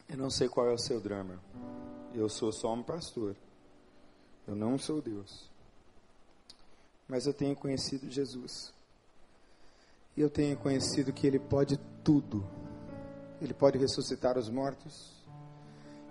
Eu 0.08 0.16
não 0.16 0.30
sei 0.30 0.48
qual 0.48 0.68
é 0.68 0.72
o 0.72 0.78
seu 0.78 1.00
drama. 1.00 1.40
Eu 2.14 2.28
sou 2.28 2.52
só 2.52 2.72
um 2.72 2.82
pastor. 2.82 3.34
Eu 4.46 4.54
não 4.54 4.78
sou 4.78 5.02
Deus. 5.02 5.50
Mas 7.08 7.26
eu 7.26 7.34
tenho 7.34 7.56
conhecido 7.56 8.10
Jesus. 8.10 8.72
E 10.16 10.20
eu 10.20 10.30
tenho 10.30 10.56
conhecido 10.56 11.12
que 11.12 11.26
Ele 11.26 11.38
pode 11.38 11.76
tudo. 12.02 12.46
Ele 13.40 13.52
pode 13.52 13.78
ressuscitar 13.78 14.38
os 14.38 14.48
mortos. 14.48 15.12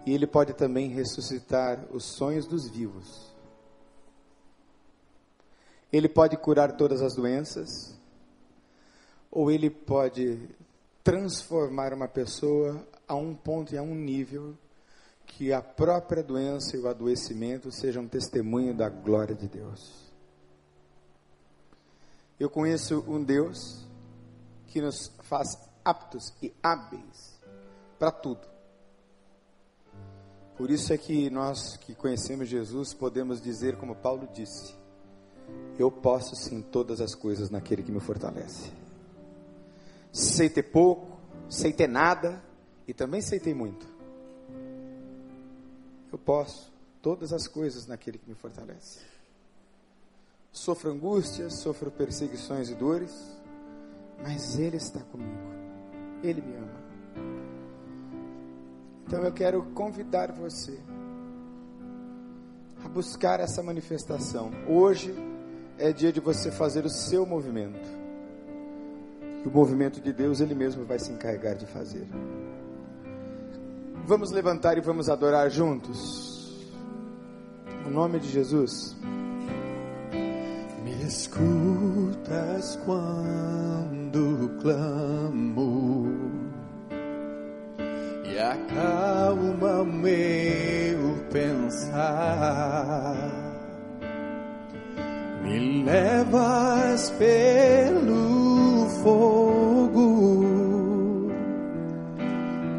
E 0.05 0.13
Ele 0.13 0.27
pode 0.27 0.53
também 0.53 0.89
ressuscitar 0.89 1.87
os 1.91 2.03
sonhos 2.03 2.45
dos 2.45 2.67
vivos. 2.67 3.33
Ele 5.91 6.09
pode 6.09 6.35
curar 6.35 6.75
todas 6.75 7.01
as 7.01 7.15
doenças. 7.15 7.95
Ou 9.35 9.49
Ele 9.49 9.67
pode 9.67 10.47
transformar 11.03 11.91
uma 11.91 12.07
pessoa 12.07 12.87
a 13.07 13.15
um 13.15 13.33
ponto 13.33 13.73
e 13.73 13.77
a 13.77 13.81
um 13.81 13.95
nível 13.95 14.55
que 15.25 15.51
a 15.51 15.59
própria 15.59 16.21
doença 16.21 16.77
e 16.77 16.79
o 16.79 16.87
adoecimento 16.87 17.71
sejam 17.71 18.07
testemunho 18.07 18.75
da 18.75 18.89
glória 18.89 19.33
de 19.33 19.47
Deus. 19.47 20.13
Eu 22.39 22.47
conheço 22.47 23.03
um 23.07 23.23
Deus 23.23 23.87
que 24.67 24.79
nos 24.79 25.11
faz 25.23 25.47
aptos 25.83 26.31
e 26.39 26.53
hábeis 26.61 27.41
para 27.97 28.11
tudo. 28.11 28.47
Por 30.55 30.69
isso 30.69 30.93
é 30.93 30.97
que 30.97 31.31
nós 31.31 31.75
que 31.77 31.95
conhecemos 31.95 32.47
Jesus 32.47 32.93
podemos 32.93 33.41
dizer, 33.41 33.77
como 33.77 33.95
Paulo 33.95 34.29
disse: 34.31 34.75
Eu 35.79 35.91
posso 35.91 36.35
sim 36.35 36.61
todas 36.61 37.01
as 37.01 37.15
coisas 37.15 37.49
naquele 37.49 37.81
que 37.81 37.91
me 37.91 37.99
fortalece. 37.99 38.82
Sei 40.13 40.49
ter 40.49 40.63
pouco, 40.63 41.19
sei 41.49 41.73
ter 41.73 41.87
nada 41.87 42.41
e 42.87 42.93
também 42.93 43.19
sei 43.19 43.37
ter 43.37 43.53
muito. 43.53 43.85
Eu 46.09 46.17
posso 46.17 46.71
todas 47.01 47.33
as 47.33 47.47
coisas 47.47 47.85
naquele 47.85 48.17
que 48.17 48.29
me 48.29 48.35
fortalece. 48.35 48.99
Sofro 50.53 50.91
angústias, 50.91 51.59
sofro 51.59 51.91
perseguições 51.91 52.69
e 52.69 52.75
dores 52.75 53.43
mas 54.23 54.57
Ele 54.57 54.77
está 54.77 55.01
comigo, 55.01 55.51
Ele 56.23 56.41
me 56.41 56.55
ama. 56.55 56.83
Então 59.05 59.21
eu 59.21 59.33
quero 59.33 59.63
convidar 59.73 60.31
você 60.31 60.79
a 62.83 62.87
buscar 62.87 63.39
essa 63.41 63.61
manifestação. 63.61 64.49
Hoje 64.67 65.13
é 65.77 65.91
dia 65.91 66.11
de 66.11 66.21
você 66.21 66.51
fazer 66.51 66.85
o 66.85 66.89
seu 66.89 67.25
movimento. 67.25 68.02
E 69.43 69.47
o 69.47 69.51
movimento 69.51 69.99
de 69.99 70.13
Deus 70.13 70.39
Ele 70.39 70.55
mesmo 70.55 70.85
vai 70.85 70.99
se 70.99 71.11
encarregar 71.11 71.55
de 71.55 71.65
fazer. 71.65 72.07
Vamos 74.05 74.31
levantar 74.31 74.77
e 74.77 74.81
vamos 74.81 75.09
adorar 75.09 75.49
juntos. 75.49 76.71
No 77.85 77.91
nome 77.91 78.19
de 78.19 78.29
Jesus. 78.29 78.95
Me 80.83 81.03
escutas 81.05 82.77
quando 82.85 84.03
do 84.13 84.47
clamo 84.61 86.07
e 88.23 88.37
acalma 88.37 89.83
meu 89.83 91.17
pensar. 91.31 93.17
Me 95.41 95.83
levas 95.83 97.09
pelo 97.17 98.52
fogo, 99.01 100.45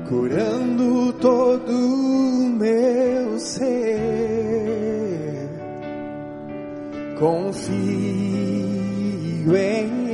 curando 0.09 1.13
todo 1.15 1.73
meu 2.59 3.39
ser. 3.39 3.75
Confio 7.19 7.85
em 9.57 10.05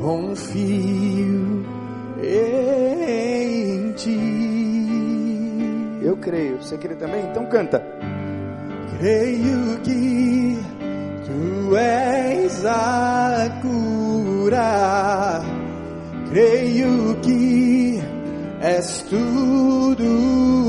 confio 0.00 1.66
em 2.22 3.92
ti. 3.92 4.18
Eu 6.02 6.16
creio. 6.16 6.62
Você 6.62 6.78
crê 6.78 6.94
também? 6.94 7.22
Então 7.30 7.44
canta. 7.46 7.84
Creio 8.98 9.78
que 9.82 10.58
tu 11.30 11.76
és 11.76 12.64
a 12.64 13.48
cura. 13.62 15.42
Creio 16.30 17.16
que 17.22 18.02
és 18.60 19.04
tudo 19.10 20.59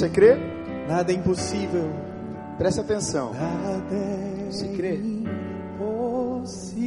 Você 0.00 0.08
crê? 0.08 0.34
Nada 0.88 1.12
é 1.12 1.14
impossível. 1.14 1.90
Presta 2.56 2.80
atenção. 2.80 3.34
Nada 3.34 3.94
é 3.94 4.46
você 4.50 4.66
crê? 4.68 4.94
impossível 4.94 6.80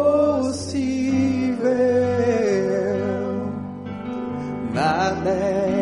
Nada 4.73 5.31
é 5.31 5.80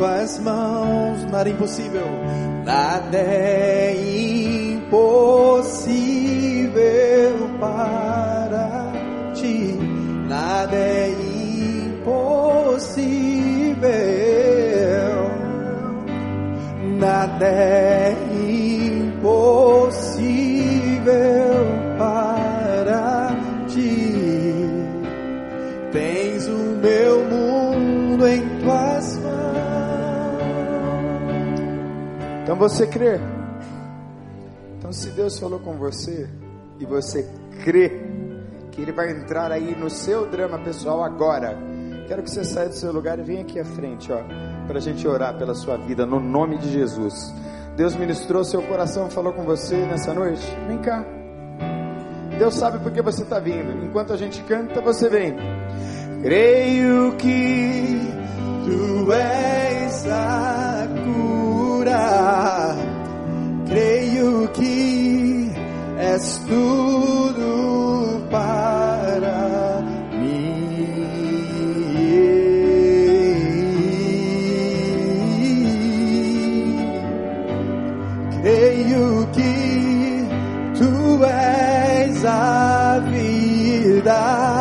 tuas 0.00 0.38
mãos. 0.38 1.22
Nada 1.30 1.50
é 1.50 1.52
impossível. 1.52 2.06
Nada 2.64 3.18
é 3.18 3.94
impossível 4.72 5.90
para 7.60 8.92
ti. 9.34 9.78
Nada 10.26 10.74
é 10.74 11.10
impossível. 11.10 12.80
Nada 16.98 17.46
é 17.46 18.29
você 32.60 32.86
crê? 32.86 33.18
Então 34.76 34.92
se 34.92 35.08
Deus 35.10 35.38
falou 35.38 35.58
com 35.60 35.78
você 35.78 36.28
e 36.78 36.84
você 36.84 37.26
crê 37.64 37.90
que 38.70 38.82
Ele 38.82 38.92
vai 38.92 39.10
entrar 39.10 39.50
aí 39.50 39.74
no 39.74 39.88
seu 39.88 40.26
drama 40.26 40.58
pessoal 40.58 41.02
agora, 41.02 41.56
quero 42.06 42.22
que 42.22 42.30
você 42.30 42.44
saia 42.44 42.68
do 42.68 42.74
seu 42.74 42.92
lugar 42.92 43.18
e 43.18 43.22
venha 43.22 43.40
aqui 43.40 43.58
à 43.58 43.64
frente, 43.64 44.12
ó, 44.12 44.18
para 44.66 44.76
a 44.76 44.80
gente 44.80 45.08
orar 45.08 45.38
pela 45.38 45.54
sua 45.54 45.78
vida 45.78 46.04
no 46.04 46.20
nome 46.20 46.58
de 46.58 46.70
Jesus. 46.70 47.34
Deus 47.78 47.96
ministrou 47.96 48.44
seu 48.44 48.60
coração, 48.60 49.08
falou 49.08 49.32
com 49.32 49.42
você 49.42 49.76
nessa 49.86 50.12
noite. 50.12 50.46
Vem 50.68 50.78
cá. 50.82 51.02
Deus 52.38 52.56
sabe 52.56 52.78
por 52.80 52.92
que 52.92 53.00
você 53.00 53.22
está 53.22 53.38
vindo. 53.38 53.86
Enquanto 53.86 54.12
a 54.12 54.18
gente 54.18 54.42
canta, 54.42 54.82
você 54.82 55.08
vem. 55.08 55.34
Creio 56.22 57.16
que 57.16 58.00
Tu 58.66 59.12
és 59.12 60.06
a 60.08 60.69
Creio 63.66 64.48
que 64.48 65.52
és 65.98 66.38
tudo 66.46 68.20
para 68.30 69.82
mim. 70.12 71.00
Creio 78.40 79.28
que 79.32 79.54
tu 80.78 81.24
és 81.24 82.24
a 82.24 83.00
vida. 83.10 84.59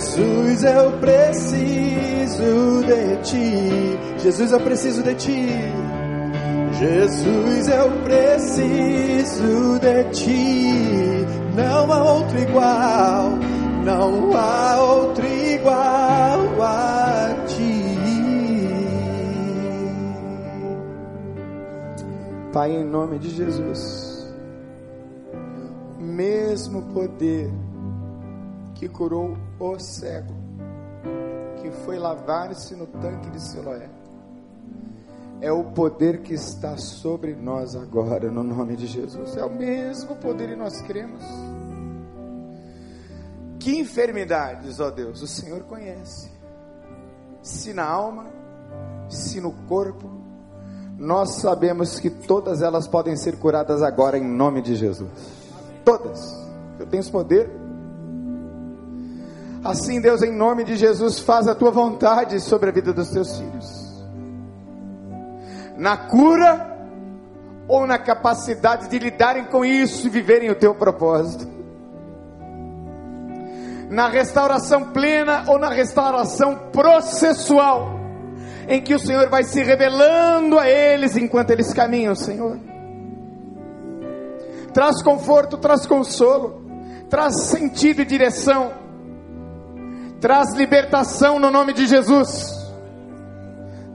Jesus, 0.00 0.64
eu 0.64 0.92
preciso 0.92 2.82
de 2.86 3.16
ti. 3.22 3.98
Jesus, 4.22 4.50
eu 4.50 4.60
preciso 4.60 5.02
de 5.02 5.14
ti. 5.14 5.46
Jesus, 6.72 7.68
eu 7.68 7.90
preciso 8.02 9.78
de 9.78 10.04
ti. 10.04 11.26
Não 11.54 11.92
há 11.92 12.12
outro 12.14 12.38
igual, 12.38 13.32
não 13.84 14.34
há 14.34 14.80
outro 14.80 15.26
igual 15.26 16.62
a 16.62 17.34
ti. 17.46 17.84
Pai, 22.54 22.72
em 22.72 22.84
nome 22.84 23.18
de 23.18 23.28
Jesus, 23.28 24.34
mesmo 25.98 26.84
poder 26.94 27.50
que 28.74 28.88
curou 28.88 29.36
o 29.60 29.78
cego, 29.78 30.34
que 31.60 31.70
foi 31.84 31.98
lavar-se 31.98 32.74
no 32.74 32.86
tanque 32.86 33.28
de 33.30 33.40
Siloé, 33.40 33.90
é 35.42 35.52
o 35.52 35.64
poder 35.64 36.22
que 36.22 36.34
está 36.34 36.76
sobre 36.76 37.34
nós 37.34 37.76
agora, 37.76 38.30
no 38.30 38.42
nome 38.42 38.76
de 38.76 38.86
Jesus. 38.86 39.36
É 39.36 39.44
o 39.44 39.50
mesmo 39.50 40.16
poder 40.16 40.50
e 40.50 40.56
nós 40.56 40.80
cremos. 40.82 41.22
Que 43.58 43.78
enfermidades, 43.78 44.80
ó 44.80 44.90
Deus, 44.90 45.22
o 45.22 45.26
Senhor 45.26 45.62
conhece. 45.62 46.30
Se 47.42 47.72
na 47.72 47.84
alma, 47.84 48.26
se 49.08 49.40
no 49.40 49.52
corpo, 49.66 50.10
nós 50.98 51.36
sabemos 51.36 51.98
que 51.98 52.10
todas 52.10 52.60
elas 52.60 52.86
podem 52.86 53.16
ser 53.16 53.38
curadas 53.38 53.82
agora 53.82 54.18
em 54.18 54.24
nome 54.24 54.60
de 54.60 54.74
Jesus. 54.74 55.10
Todas. 55.84 56.38
Eu 56.78 56.86
tenho 56.86 57.00
esse 57.00 57.10
poder. 57.10 57.59
Assim, 59.64 60.00
Deus, 60.00 60.22
em 60.22 60.32
nome 60.32 60.64
de 60.64 60.76
Jesus, 60.76 61.20
faz 61.20 61.46
a 61.46 61.54
tua 61.54 61.70
vontade 61.70 62.40
sobre 62.40 62.70
a 62.70 62.72
vida 62.72 62.92
dos 62.92 63.10
teus 63.10 63.36
filhos. 63.36 64.04
Na 65.76 65.96
cura 65.96 66.70
ou 67.68 67.86
na 67.86 67.98
capacidade 67.98 68.88
de 68.88 68.98
lidarem 68.98 69.44
com 69.44 69.64
isso 69.64 70.06
e 70.06 70.10
viverem 70.10 70.50
o 70.50 70.54
teu 70.54 70.74
propósito. 70.74 71.46
Na 73.90 74.08
restauração 74.08 74.90
plena 74.92 75.44
ou 75.46 75.58
na 75.58 75.68
restauração 75.68 76.56
processual 76.72 78.00
em 78.68 78.80
que 78.80 78.94
o 78.94 78.98
Senhor 78.98 79.28
vai 79.28 79.42
se 79.42 79.62
revelando 79.62 80.58
a 80.58 80.68
eles 80.68 81.16
enquanto 81.16 81.50
eles 81.50 81.74
caminham, 81.74 82.14
Senhor. 82.14 82.58
Traz 84.72 85.02
conforto, 85.02 85.58
traz 85.58 85.84
consolo, 85.86 86.62
traz 87.08 87.42
sentido 87.42 88.02
e 88.02 88.04
direção, 88.04 88.72
traz 90.20 90.54
libertação 90.54 91.38
no 91.38 91.50
nome 91.50 91.72
de 91.72 91.86
Jesus, 91.86 92.52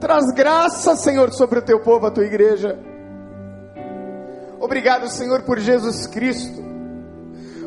traz 0.00 0.26
graça, 0.32 0.96
Senhor, 0.96 1.32
sobre 1.32 1.60
o 1.60 1.62
teu 1.62 1.80
povo, 1.80 2.06
a 2.06 2.10
tua 2.10 2.24
igreja. 2.24 2.78
Obrigado, 4.58 5.08
Senhor, 5.08 5.42
por 5.42 5.58
Jesus 5.58 6.06
Cristo. 6.06 6.64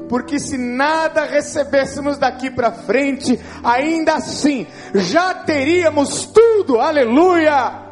Porque 0.10 0.40
se 0.40 0.58
nada 0.58 1.24
recebêssemos 1.24 2.18
daqui 2.18 2.50
para 2.50 2.72
frente, 2.72 3.40
ainda 3.64 4.16
assim 4.16 4.66
já 4.96 5.36
teríamos 5.36 6.26
tudo, 6.26 6.80
aleluia, 6.80 7.92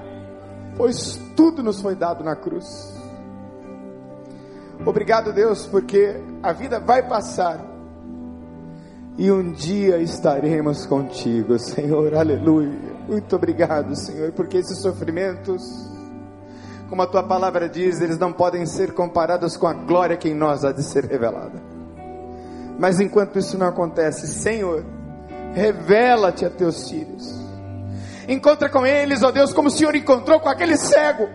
pois 0.76 1.15
tudo 1.36 1.61
nos 1.61 1.80
foi 1.80 1.95
dado 1.95 2.24
na 2.24 2.36
cruz. 2.36 2.65
Obrigado, 4.84 5.32
Deus, 5.32 5.68
porque 5.68 6.20
a 6.41 6.51
vida 6.53 6.80
vai 6.80 7.07
passar 7.07 7.76
e 9.18 9.32
um 9.32 9.51
dia 9.51 9.97
estaremos 9.97 10.86
contigo, 10.86 11.57
Senhor, 11.57 12.13
aleluia. 12.13 12.95
Muito 13.07 13.36
obrigado, 13.36 13.95
Senhor, 13.95 14.32
porque 14.32 14.57
esses 14.57 14.80
sofrimentos, 14.80 15.63
como 16.88 17.01
a 17.01 17.07
tua 17.07 17.24
palavra 17.24 17.68
diz, 17.68 17.99
eles 17.99 18.20
não 18.20 18.32
podem 18.32 18.65
ser 18.68 18.93
comparados 18.93 19.57
com 19.57 19.65
a 19.65 19.74
glória 19.74 20.18
que 20.18 20.30
em 20.30 20.36
nós 20.36 20.63
há 20.63 20.72
de 20.72 20.84
ser 20.84 21.05
revelada. 21.05 21.59
Mas 22.78 22.99
enquanto 22.99 23.39
isso 23.39 23.57
não 23.57 23.65
acontece, 23.65 24.28
Senhor, 24.28 24.86
revela-te 25.55 26.45
a 26.45 26.49
teus 26.51 26.88
filhos. 26.88 27.43
Encontra 28.28 28.70
com 28.70 28.86
eles, 28.86 29.24
ó 29.24 29.32
Deus, 29.32 29.51
como 29.51 29.70
o 29.70 29.72
Senhor 29.72 29.95
encontrou 29.95 30.39
com 30.39 30.49
aquele 30.49 30.78
cego. 30.78 31.28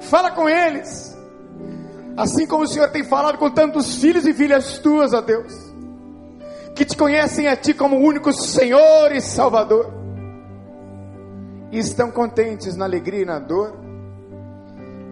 Fala 0.00 0.30
com 0.30 0.48
eles. 0.48 1.14
Assim 2.16 2.46
como 2.46 2.64
o 2.64 2.66
Senhor 2.66 2.88
tem 2.90 3.04
falado 3.04 3.36
com 3.36 3.50
tantos 3.50 3.96
filhos 3.96 4.26
e 4.26 4.32
filhas 4.32 4.78
tuas, 4.78 5.12
ó 5.12 5.20
Deus, 5.20 5.69
que 6.80 6.86
te 6.86 6.96
conhecem 6.96 7.46
a 7.46 7.54
Ti 7.54 7.74
como 7.74 7.98
único 7.98 8.32
Senhor 8.32 9.12
e 9.12 9.20
Salvador, 9.20 9.92
e 11.70 11.78
estão 11.78 12.10
contentes 12.10 12.74
na 12.74 12.86
alegria 12.86 13.20
e 13.20 13.24
na 13.26 13.38
dor, 13.38 13.76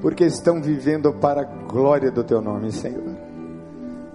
porque 0.00 0.24
estão 0.24 0.62
vivendo 0.62 1.12
para 1.12 1.42
a 1.42 1.44
glória 1.44 2.10
do 2.10 2.24
Teu 2.24 2.40
nome, 2.40 2.72
Senhor. 2.72 3.14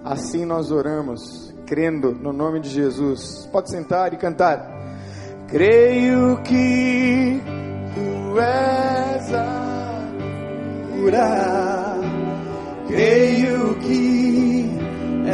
Assim 0.04 0.44
nós 0.44 0.72
oramos, 0.72 1.54
crendo 1.64 2.12
no 2.12 2.32
nome 2.32 2.58
de 2.58 2.70
Jesus. 2.70 3.48
Pode 3.52 3.70
sentar 3.70 4.12
e 4.12 4.16
cantar. 4.16 4.68
Creio 5.46 6.42
que 6.42 7.40
tu 7.94 8.40
és 8.40 9.32
a 9.32 10.12
cura. 10.92 12.00
Creio 12.88 13.76
que 13.76 14.23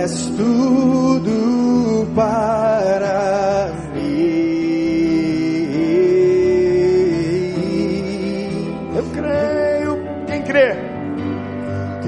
és 0.03 0.27
tudo 0.35 2.07
para 2.15 3.71
mim. 3.95 4.31
Eu 8.97 9.05
creio, 9.13 9.99
quem 10.27 10.43
crê? 10.43 10.75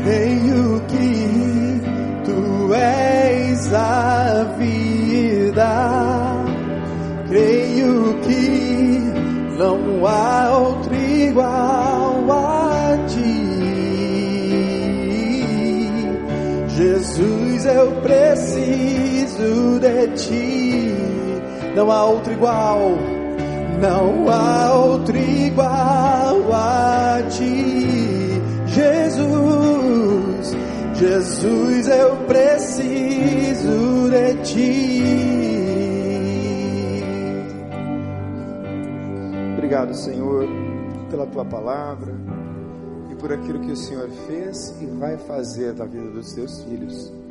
Creio 0.03 0.81
que 0.89 1.83
tu 2.25 2.75
és 2.75 3.73
a 3.75 4.45
vida. 4.59 5.73
Creio 7.29 8.19
que 8.21 9.01
não 9.59 10.07
há 10.07 10.59
outro 10.59 10.95
igual 10.95 12.31
a 12.31 12.97
ti, 13.07 13.43
Jesus 16.69 17.52
eu 17.65 17.93
preciso 18.03 19.79
de 19.81 20.09
ti. 20.17 20.95
Não 21.75 21.91
há 21.91 22.05
outro 22.05 22.33
igual, 22.33 22.81
não 23.81 24.29
há 24.31 24.73
outro 24.75 25.17
igual 25.17 26.53
a 26.53 27.23
ti. 27.31 28.41
Jesus, 28.67 30.57
Jesus, 30.95 31.89
eu 31.89 32.17
preciso 32.27 34.11
de 34.11 34.35
ti. 34.45 35.03
Obrigado, 39.55 39.95
Senhor, 39.95 40.47
pela 41.11 41.27
tua 41.27 41.45
palavra 41.45 42.13
e 43.11 43.15
por 43.15 43.33
aquilo 43.33 43.61
que 43.61 43.73
o 43.73 43.77
Senhor 43.77 44.09
fez 44.27 44.75
e 44.81 44.87
vai 44.87 45.17
fazer 45.17 45.73
da 45.73 45.87
vida 45.87 46.11
dos 46.11 46.33
teus 46.35 46.63
filhos. 46.65 47.22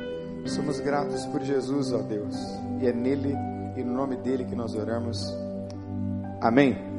Somos 0.46 0.80
gratos 0.80 1.24
por 1.26 1.40
Jesus, 1.42 1.92
ó 1.92 1.98
Deus, 1.98 2.36
e 2.80 2.86
é 2.86 2.92
nele 2.92 3.34
e 3.76 3.82
no 3.82 3.94
nome 3.94 4.16
dele 4.16 4.44
que 4.44 4.54
nós 4.54 4.74
oramos. 4.74 5.32
Amém. 6.40 6.91